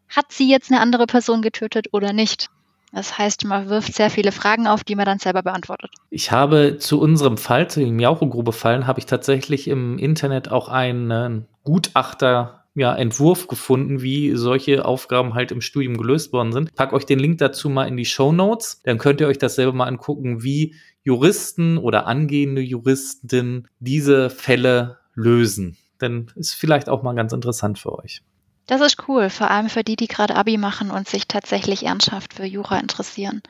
[0.08, 2.50] Hat sie jetzt eine andere Person getötet oder nicht?
[2.92, 5.92] Das heißt, man wirft sehr viele Fragen auf, die man dann selber beantwortet.
[6.10, 11.46] Ich habe zu unserem Fall, zu dem Miaucho-Grube-Fallen, habe ich tatsächlich im Internet auch einen
[11.64, 16.76] Gutachter ja, Entwurf gefunden, wie solche Aufgaben halt im Studium gelöst worden sind.
[16.76, 18.82] Pack euch den Link dazu mal in die Show Notes.
[18.84, 25.00] Dann könnt ihr euch das selber mal angucken, wie Juristen oder angehende Juristen diese Fälle
[25.16, 25.78] lösen.
[26.02, 28.22] Denn ist vielleicht auch mal ganz interessant für euch.
[28.68, 32.36] Das ist cool, vor allem für die, die gerade Abi machen und sich tatsächlich ernsthaft
[32.36, 33.42] für Jura interessieren.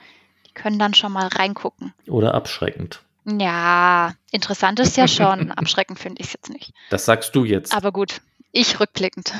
[0.47, 1.93] Die können dann schon mal reingucken.
[2.07, 3.01] Oder abschreckend.
[3.25, 5.51] Ja, interessant ist ja schon.
[5.57, 6.73] Abschreckend finde ich es jetzt nicht.
[6.89, 7.75] Das sagst du jetzt.
[7.75, 9.33] Aber gut, ich rückblickend.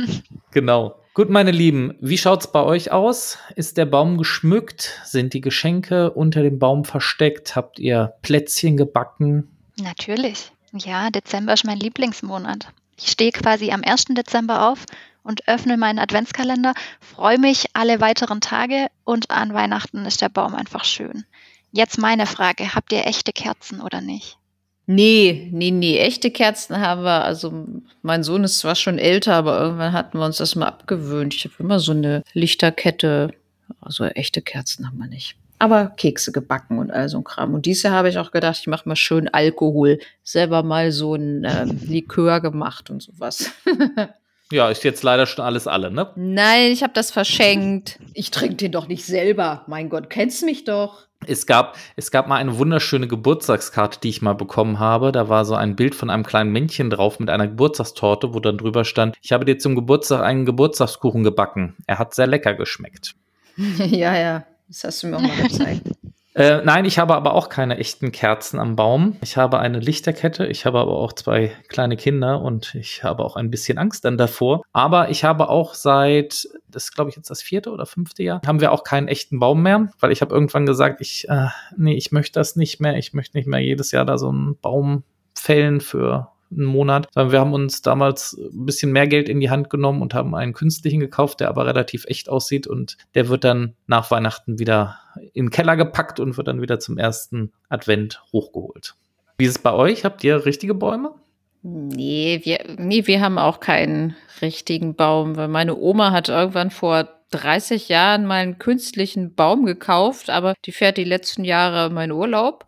[0.50, 1.00] genau.
[1.14, 3.38] Gut, meine Lieben, wie schaut's bei euch aus?
[3.54, 5.00] Ist der Baum geschmückt?
[5.04, 7.56] Sind die Geschenke unter dem Baum versteckt?
[7.56, 9.56] Habt ihr Plätzchen gebacken?
[9.80, 10.52] Natürlich.
[10.74, 12.68] Ja, Dezember ist mein Lieblingsmonat.
[12.98, 14.06] Ich stehe quasi am 1.
[14.10, 14.84] Dezember auf
[15.22, 20.54] und öffne meinen Adventskalender, freue mich alle weiteren Tage und an Weihnachten ist der Baum
[20.54, 21.24] einfach schön.
[21.72, 24.38] Jetzt meine Frage, habt ihr echte Kerzen oder nicht?
[24.86, 25.98] Nee, nee, nee.
[25.98, 27.24] Echte Kerzen haben wir.
[27.24, 27.66] Also,
[28.02, 31.34] mein Sohn ist zwar schon älter, aber irgendwann hatten wir uns das mal abgewöhnt.
[31.34, 33.32] Ich habe immer so eine Lichterkette.
[33.80, 35.36] Also, echte Kerzen haben wir nicht.
[35.58, 37.54] Aber Kekse gebacken und all so ein Kram.
[37.54, 39.98] Und dieses Jahr habe ich auch gedacht, ich mache mal schön Alkohol.
[40.22, 43.50] Selber mal so ein ähm, Likör gemacht und sowas.
[44.52, 46.10] Ja, ist jetzt leider schon alles alle, ne?
[46.14, 47.98] Nein, ich habe das verschenkt.
[48.14, 49.64] Ich trinke den doch nicht selber.
[49.66, 51.06] Mein Gott, kennst mich doch.
[51.26, 55.10] Es gab, es gab mal eine wunderschöne Geburtstagskarte, die ich mal bekommen habe.
[55.10, 58.58] Da war so ein Bild von einem kleinen Männchen drauf mit einer Geburtstagstorte, wo dann
[58.58, 61.74] drüber stand, ich habe dir zum Geburtstag einen Geburtstagskuchen gebacken.
[61.86, 63.14] Er hat sehr lecker geschmeckt.
[63.56, 65.88] ja, ja, das hast du mir auch mal gezeigt.
[66.36, 69.16] Äh, nein, ich habe aber auch keine echten Kerzen am Baum.
[69.22, 73.36] Ich habe eine Lichterkette, ich habe aber auch zwei kleine Kinder und ich habe auch
[73.36, 74.60] ein bisschen Angst dann davor.
[74.74, 78.42] Aber ich habe auch seit, das ist glaube ich jetzt das vierte oder fünfte Jahr,
[78.46, 81.94] haben wir auch keinen echten Baum mehr, weil ich habe irgendwann gesagt, ich, äh, nee,
[81.94, 82.98] ich möchte das nicht mehr.
[82.98, 87.32] Ich möchte nicht mehr jedes Jahr da so einen Baum fällen für einen Monat, sondern
[87.32, 90.52] wir haben uns damals ein bisschen mehr Geld in die Hand genommen und haben einen
[90.52, 94.98] künstlichen gekauft, der aber relativ echt aussieht und der wird dann nach Weihnachten wieder
[95.32, 98.94] in den Keller gepackt und wird dann wieder zum ersten Advent hochgeholt.
[99.38, 100.04] Wie ist es bei euch?
[100.04, 101.14] Habt ihr richtige Bäume?
[101.62, 107.08] Nee, wir, nee, wir haben auch keinen richtigen Baum, weil meine Oma hat irgendwann vor
[107.32, 112.66] 30 Jahren mal einen künstlichen Baum gekauft, aber die fährt die letzten Jahre meinen Urlaub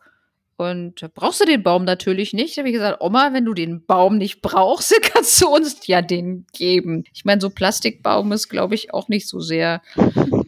[0.59, 2.56] und brauchst du den Baum natürlich nicht.
[2.56, 6.02] Da habe ich gesagt, Oma, wenn du den Baum nicht brauchst, kannst du uns ja
[6.02, 7.04] den geben.
[7.14, 9.82] Ich meine, so Plastikbaum ist, glaube ich, auch nicht so sehr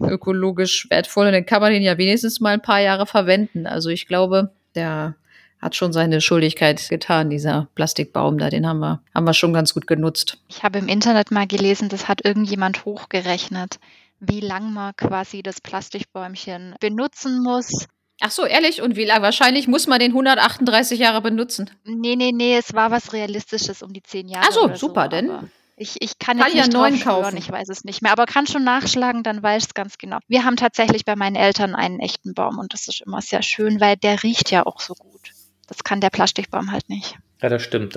[0.02, 1.26] ökologisch wertvoll.
[1.26, 3.68] Und dann kann man den ja wenigstens mal ein paar Jahre verwenden.
[3.68, 5.14] Also ich glaube, der
[5.60, 8.50] hat schon seine Schuldigkeit getan, dieser Plastikbaum da.
[8.50, 10.38] Den haben wir, haben wir schon ganz gut genutzt.
[10.48, 13.78] Ich habe im Internet mal gelesen, das hat irgendjemand hochgerechnet,
[14.18, 17.86] wie lang man quasi das Plastikbäumchen benutzen muss,
[18.20, 18.82] Ach so, ehrlich?
[18.82, 19.22] Und wie lange?
[19.22, 21.70] Wahrscheinlich muss man den 138 Jahre benutzen.
[21.84, 24.46] Nee, nee, nee, es war was Realistisches um die 10 Jahre.
[24.48, 25.50] Ach so, super, so, denn.
[25.76, 27.38] Ich, ich kann jetzt kann nicht ja neuen kaufen.
[27.38, 30.18] ich weiß es nicht mehr, aber kann schon nachschlagen, dann weiß ich es ganz genau.
[30.28, 33.80] Wir haben tatsächlich bei meinen Eltern einen echten Baum und das ist immer sehr schön,
[33.80, 35.30] weil der riecht ja auch so gut.
[35.68, 37.16] Das kann der Plastikbaum halt nicht.
[37.40, 37.96] Ja, das stimmt.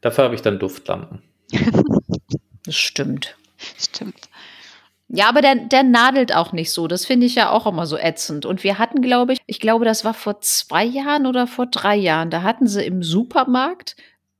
[0.00, 1.22] Dafür habe ich dann Duftlampen.
[2.64, 3.36] das stimmt.
[3.78, 4.30] Stimmt.
[5.14, 6.88] Ja, aber der, der nadelt auch nicht so.
[6.88, 8.46] Das finde ich ja auch immer so ätzend.
[8.46, 11.96] Und wir hatten, glaube ich, ich glaube, das war vor zwei Jahren oder vor drei
[11.96, 13.94] Jahren, da hatten sie im Supermarkt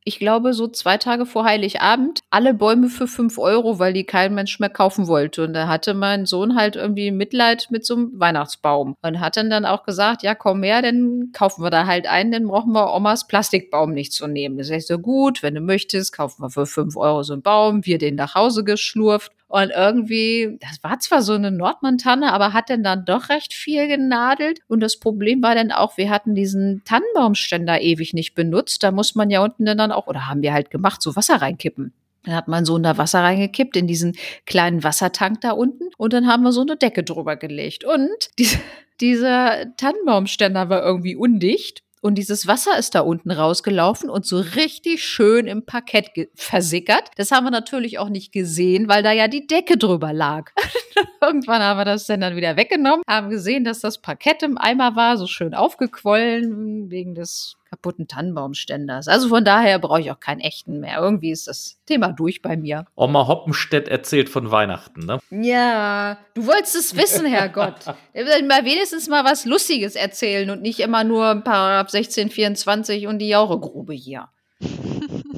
[0.04, 4.34] ich glaube, so zwei Tage vor Heiligabend, alle Bäume für fünf Euro, weil die kein
[4.34, 5.44] Mensch mehr kaufen wollte.
[5.44, 9.48] Und da hatte mein Sohn halt irgendwie Mitleid mit so einem Weihnachtsbaum und hat dann
[9.48, 12.92] dann auch gesagt, ja, komm her, dann kaufen wir da halt einen, dann brauchen wir
[12.92, 14.58] Omas Plastikbaum nicht zu nehmen.
[14.58, 17.86] Das ist so gut, wenn du möchtest, kaufen wir für fünf Euro so einen Baum,
[17.86, 19.30] wir den nach Hause geschlurft.
[19.52, 23.86] Und irgendwie, das war zwar so eine Nordmantanne, aber hat dann dann doch recht viel
[23.86, 24.60] genadelt.
[24.66, 28.82] Und das Problem war dann auch, wir hatten diesen Tannenbaumständer ewig nicht benutzt.
[28.82, 31.92] Da muss man ja unten dann auch, oder haben wir halt gemacht, so Wasser reinkippen.
[32.22, 36.28] Dann hat mein Sohn da Wasser reingekippt in diesen kleinen Wassertank da unten und dann
[36.28, 37.84] haben wir so eine Decke drüber gelegt.
[37.84, 38.58] Und diese,
[39.02, 45.04] dieser Tannenbaumständer war irgendwie undicht und dieses Wasser ist da unten rausgelaufen und so richtig
[45.04, 47.10] schön im Parkett versickert.
[47.16, 50.50] Das haben wir natürlich auch nicht gesehen, weil da ja die Decke drüber lag.
[51.22, 54.96] Irgendwann haben wir das dann, dann wieder weggenommen, haben gesehen, dass das Parkett im Eimer
[54.96, 59.08] war, so schön aufgequollen wegen des kaputten Tannenbaumständers.
[59.08, 60.98] Also von daher brauche ich auch keinen echten mehr.
[61.00, 62.84] Irgendwie ist das Thema durch bei mir.
[62.96, 65.18] Oma Hoppenstedt erzählt von Weihnachten, ne?
[65.30, 67.86] Ja, du wolltest es wissen, Herrgott.
[68.14, 73.94] mal wenigstens mal was Lustiges erzählen und nicht immer nur Paragraph 1624 und die Jauregrube
[73.94, 74.28] hier.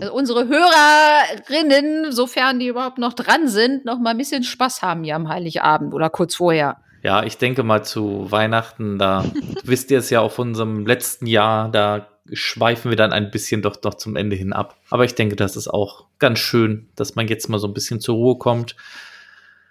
[0.01, 5.05] Also unsere Hörerinnen, sofern die überhaupt noch dran sind, noch mal ein bisschen Spaß haben
[5.05, 6.79] hier am Heiligabend oder kurz vorher.
[7.05, 9.25] Ja, ich denke mal zu Weihnachten, da
[9.63, 13.83] wisst ihr es ja auf unserem letzten Jahr, da schweifen wir dann ein bisschen doch
[13.83, 14.77] noch zum Ende hin ab.
[14.91, 18.01] Aber ich denke, das ist auch ganz schön, dass man jetzt mal so ein bisschen
[18.01, 18.77] zur Ruhe kommt.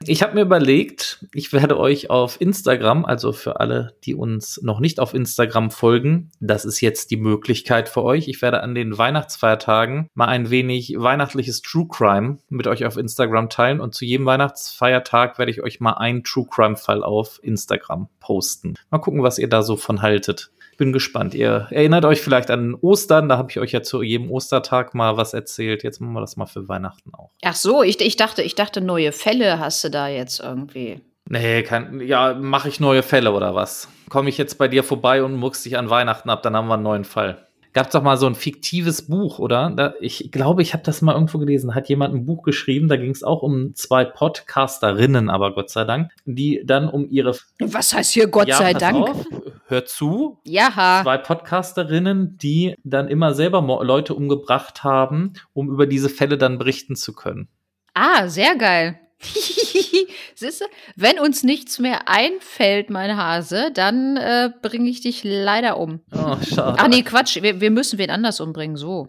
[0.06, 4.82] Ich habe mir überlegt, ich werde euch auf Instagram, also für alle, die uns noch
[4.82, 8.28] nicht auf Instagram folgen, das ist jetzt die Möglichkeit für euch.
[8.28, 13.50] Ich werde an den Weihnachtsfeiertagen mal ein wenig weihnachtliches True Crime mit euch auf Instagram
[13.50, 18.10] teilen und zu jedem Weihnachtsfeiertag werde ich euch mal einen True Crime Fall auf Instagram
[18.20, 18.74] posten.
[18.90, 21.34] Mal gucken, was ihr da so von haltet bin gespannt.
[21.34, 25.18] Ihr erinnert euch vielleicht an Ostern, da habe ich euch ja zu jedem Ostertag mal
[25.18, 25.84] was erzählt.
[25.84, 27.32] Jetzt machen wir das mal für Weihnachten auch.
[27.44, 31.02] Ach so, ich, ich dachte, ich dachte, neue Fälle hast du da jetzt irgendwie.
[31.30, 33.88] Nee, kann, ja, mache ich neue Fälle oder was?
[34.10, 36.76] Komme ich jetzt bei dir vorbei und muckst dich an Weihnachten ab, dann haben wir
[36.76, 39.72] einen neuen Fall gab es doch mal so ein fiktives Buch, oder?
[39.76, 41.76] Da, ich glaube, ich habe das mal irgendwo gelesen.
[41.76, 45.84] Hat jemand ein Buch geschrieben, da ging es auch um zwei Podcasterinnen, aber Gott sei
[45.84, 47.36] Dank, die dann um ihre.
[47.60, 49.10] Was heißt hier Gott ja, sei Dank?
[49.10, 49.26] Auf,
[49.68, 50.40] hör zu.
[50.46, 51.02] Ja.
[51.04, 56.96] Zwei Podcasterinnen, die dann immer selber Leute umgebracht haben, um über diese Fälle dann berichten
[56.96, 57.48] zu können.
[57.94, 59.00] Ah, sehr geil.
[60.36, 60.66] Siehst du,
[60.96, 66.02] wenn uns nichts mehr einfällt, mein Hase, dann äh, bringe ich dich leider um.
[66.12, 66.78] Oh, schade.
[66.80, 69.08] Ach nee, Quatsch, wir, wir müssen wen anders umbringen, so.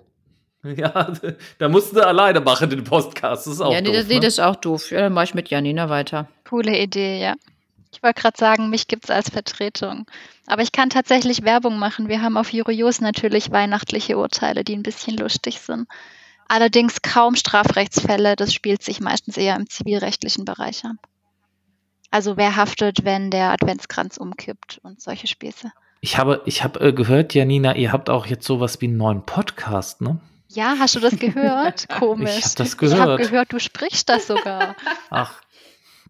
[0.65, 1.13] Ja,
[1.59, 3.47] da musst du alleine machen, den Podcast.
[3.47, 3.97] Das ist auch ja, nee, doof.
[3.97, 4.21] Das, nee, ne?
[4.21, 4.91] das ist auch doof.
[4.91, 6.27] Ja, dann mache ich mit Janina weiter.
[6.49, 7.35] Coole Idee, ja.
[7.93, 10.07] Ich wollte gerade sagen, mich gibt es als Vertretung.
[10.47, 12.09] Aber ich kann tatsächlich Werbung machen.
[12.09, 15.87] Wir haben auf Jurios natürlich weihnachtliche Urteile, die ein bisschen lustig sind.
[16.49, 20.97] Allerdings kaum Strafrechtsfälle, das spielt sich meistens eher im zivilrechtlichen Bereich ab.
[22.11, 25.73] Also wer haftet, wenn der Adventskranz umkippt und solche Späße.
[26.01, 29.25] Ich habe, ich habe äh, gehört, Janina, ihr habt auch jetzt sowas wie einen neuen
[29.25, 30.21] Podcast, ne?
[30.49, 31.89] Ja, hast du das gehört?
[31.99, 32.39] Komisch.
[32.39, 32.99] Ich habe das gehört.
[32.99, 34.77] Ich habe gehört, du sprichst das sogar.
[35.11, 35.41] Ach,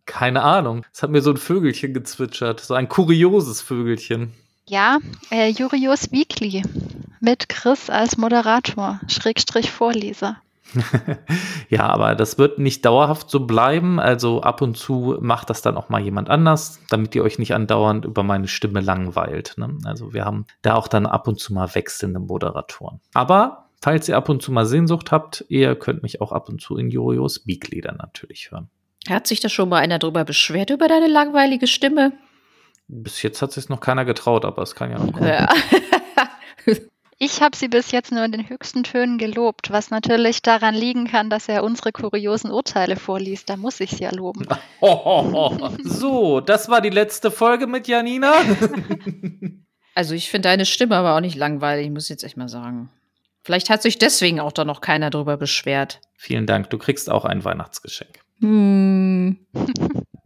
[0.04, 0.84] keine Ahnung.
[0.92, 4.34] Es hat mir so ein Vögelchen gezwitschert, so ein kurioses Vögelchen.
[4.66, 4.98] Ja,
[5.30, 6.62] äh, Jurius Weekly
[7.20, 10.38] mit Chris als Moderator, Schrägstrich Vorleser.
[11.68, 14.00] ja, aber das wird nicht dauerhaft so bleiben.
[14.00, 17.54] Also ab und zu macht das dann auch mal jemand anders, damit ihr euch nicht
[17.54, 19.54] andauernd über meine Stimme langweilt.
[19.58, 19.76] Ne?
[19.84, 23.00] Also wir haben da auch dann ab und zu mal wechselnde Moderatoren.
[23.12, 26.62] Aber falls ihr ab und zu mal Sehnsucht habt, ihr könnt mich auch ab und
[26.62, 28.70] zu in Jurios Weekly dann natürlich hören.
[29.08, 32.14] Hat sich da schon mal einer drüber beschwert über deine langweilige Stimme?
[32.86, 35.28] Bis jetzt hat sich noch keiner getraut, aber es kann ja noch kommen.
[35.28, 35.48] Ja.
[37.18, 41.06] Ich habe sie bis jetzt nur in den höchsten Tönen gelobt, was natürlich daran liegen
[41.06, 43.48] kann, dass er unsere kuriosen Urteile vorliest.
[43.48, 44.46] Da muss ich sie ja loben.
[45.84, 48.32] so, das war die letzte Folge mit Janina.
[49.94, 52.90] also ich finde deine Stimme aber auch nicht langweilig, muss ich jetzt echt mal sagen.
[53.42, 56.00] Vielleicht hat sich deswegen auch da noch keiner drüber beschwert.
[56.16, 58.20] Vielen Dank, du kriegst auch ein Weihnachtsgeschenk.
[58.40, 59.38] Hm.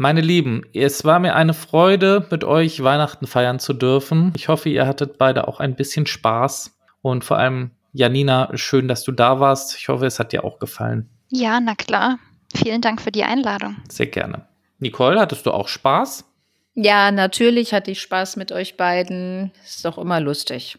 [0.01, 4.33] Meine Lieben, es war mir eine Freude, mit euch Weihnachten feiern zu dürfen.
[4.37, 6.79] Ich hoffe, ihr hattet beide auch ein bisschen Spaß.
[7.03, 9.77] Und vor allem, Janina, schön, dass du da warst.
[9.77, 11.09] Ich hoffe, es hat dir auch gefallen.
[11.31, 12.21] Ja, na klar.
[12.55, 13.77] Vielen Dank für die Einladung.
[13.91, 14.47] Sehr gerne.
[14.79, 16.25] Nicole, hattest du auch Spaß?
[16.77, 19.51] Ja, natürlich hatte ich Spaß mit euch beiden.
[19.65, 20.79] Ist doch immer lustig.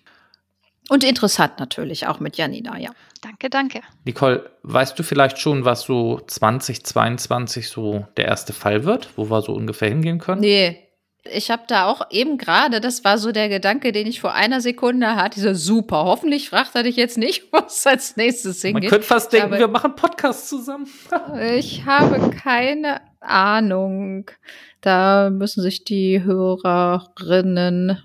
[0.87, 2.91] Und interessant natürlich, auch mit Janina, ja.
[3.21, 3.81] Danke, danke.
[4.05, 9.41] Nicole, weißt du vielleicht schon, was so 2022 so der erste Fall wird, wo wir
[9.41, 10.41] so ungefähr hingehen können?
[10.41, 10.85] Nee.
[11.29, 14.61] Ich habe da auch eben gerade, das war so der Gedanke, den ich vor einer
[14.61, 18.83] Sekunde hatte, so super, hoffentlich fragt er dich jetzt nicht, was als nächstes hingeht.
[18.83, 20.87] Man könnte fast denken, Aber wir machen Podcast zusammen.
[21.57, 24.31] ich habe keine Ahnung.
[24.79, 28.01] Da müssen sich die Hörerinnen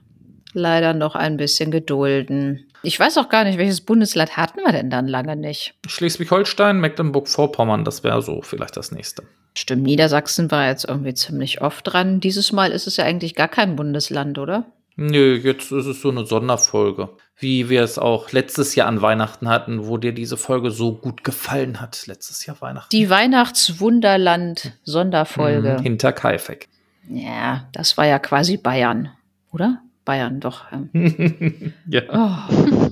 [0.52, 2.63] leider noch ein bisschen gedulden.
[2.84, 5.74] Ich weiß auch gar nicht, welches Bundesland hatten wir denn dann lange nicht?
[5.86, 9.24] Schleswig-Holstein, Mecklenburg-Vorpommern, das wäre so vielleicht das nächste.
[9.56, 12.20] Stimmt, Niedersachsen war jetzt irgendwie ziemlich oft dran.
[12.20, 14.66] Dieses Mal ist es ja eigentlich gar kein Bundesland, oder?
[14.96, 17.08] Nö, jetzt ist es so eine Sonderfolge.
[17.36, 21.24] wie wir es auch letztes Jahr an Weihnachten hatten, wo dir diese Folge so gut
[21.24, 22.88] gefallen hat, letztes Jahr Weihnachten.
[22.90, 25.76] Die Weihnachtswunderland-Sonderfolge.
[25.78, 26.68] Mhm, hinter Kaifek.
[27.08, 29.10] Ja, das war ja quasi Bayern,
[29.52, 29.80] oder?
[30.04, 30.64] Bayern, doch.
[30.72, 30.90] ähm.
[31.88, 32.02] ja.
[32.12, 32.90] Oh.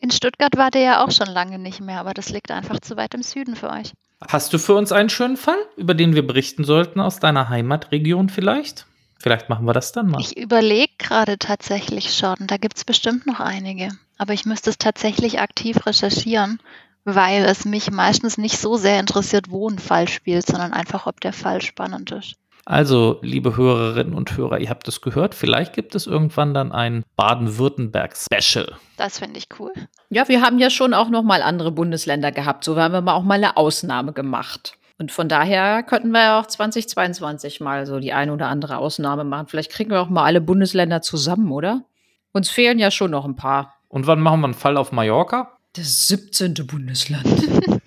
[0.00, 2.96] In Stuttgart war der ja auch schon lange nicht mehr, aber das liegt einfach zu
[2.96, 3.92] weit im Süden für euch.
[4.26, 8.28] Hast du für uns einen schönen Fall, über den wir berichten sollten aus deiner Heimatregion
[8.28, 8.86] vielleicht?
[9.18, 10.20] Vielleicht machen wir das dann mal.
[10.20, 13.88] Ich überlege gerade tatsächlich schon, da gibt es bestimmt noch einige.
[14.18, 16.60] Aber ich müsste es tatsächlich aktiv recherchieren,
[17.04, 21.20] weil es mich meistens nicht so sehr interessiert, wo ein Fall spielt, sondern einfach, ob
[21.20, 22.34] der Fall spannend ist.
[22.68, 27.04] Also, liebe Hörerinnen und Hörer, ihr habt es gehört, vielleicht gibt es irgendwann dann ein
[27.14, 28.74] Baden-Württemberg-Special.
[28.96, 29.72] Das finde ich cool.
[30.10, 32.64] Ja, wir haben ja schon auch noch mal andere Bundesländer gehabt.
[32.64, 34.76] So haben wir mal auch mal eine Ausnahme gemacht.
[34.98, 39.22] Und von daher könnten wir ja auch 2022 mal so die eine oder andere Ausnahme
[39.22, 39.46] machen.
[39.46, 41.84] Vielleicht kriegen wir auch mal alle Bundesländer zusammen, oder?
[42.32, 43.74] Uns fehlen ja schon noch ein paar.
[43.86, 45.52] Und wann machen wir einen Fall auf Mallorca?
[45.74, 46.54] Das 17.
[46.66, 47.26] Bundesland.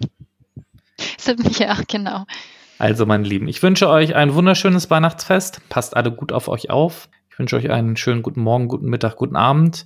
[1.59, 2.25] Ja, genau.
[2.79, 5.67] Also, meine Lieben, ich wünsche euch ein wunderschönes Weihnachtsfest.
[5.67, 7.09] Passt alle gut auf euch auf.
[7.29, 9.85] Ich wünsche euch einen schönen guten Morgen, guten Mittag, guten Abend.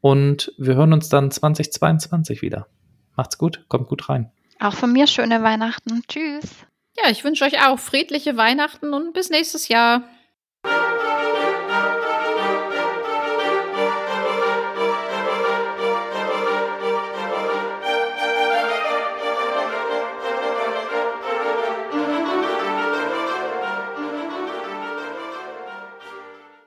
[0.00, 2.66] Und wir hören uns dann 2022 wieder.
[3.14, 4.32] Macht's gut, kommt gut rein.
[4.58, 6.02] Auch von mir schöne Weihnachten.
[6.08, 6.66] Tschüss.
[6.96, 10.04] Ja, ich wünsche euch auch friedliche Weihnachten und bis nächstes Jahr.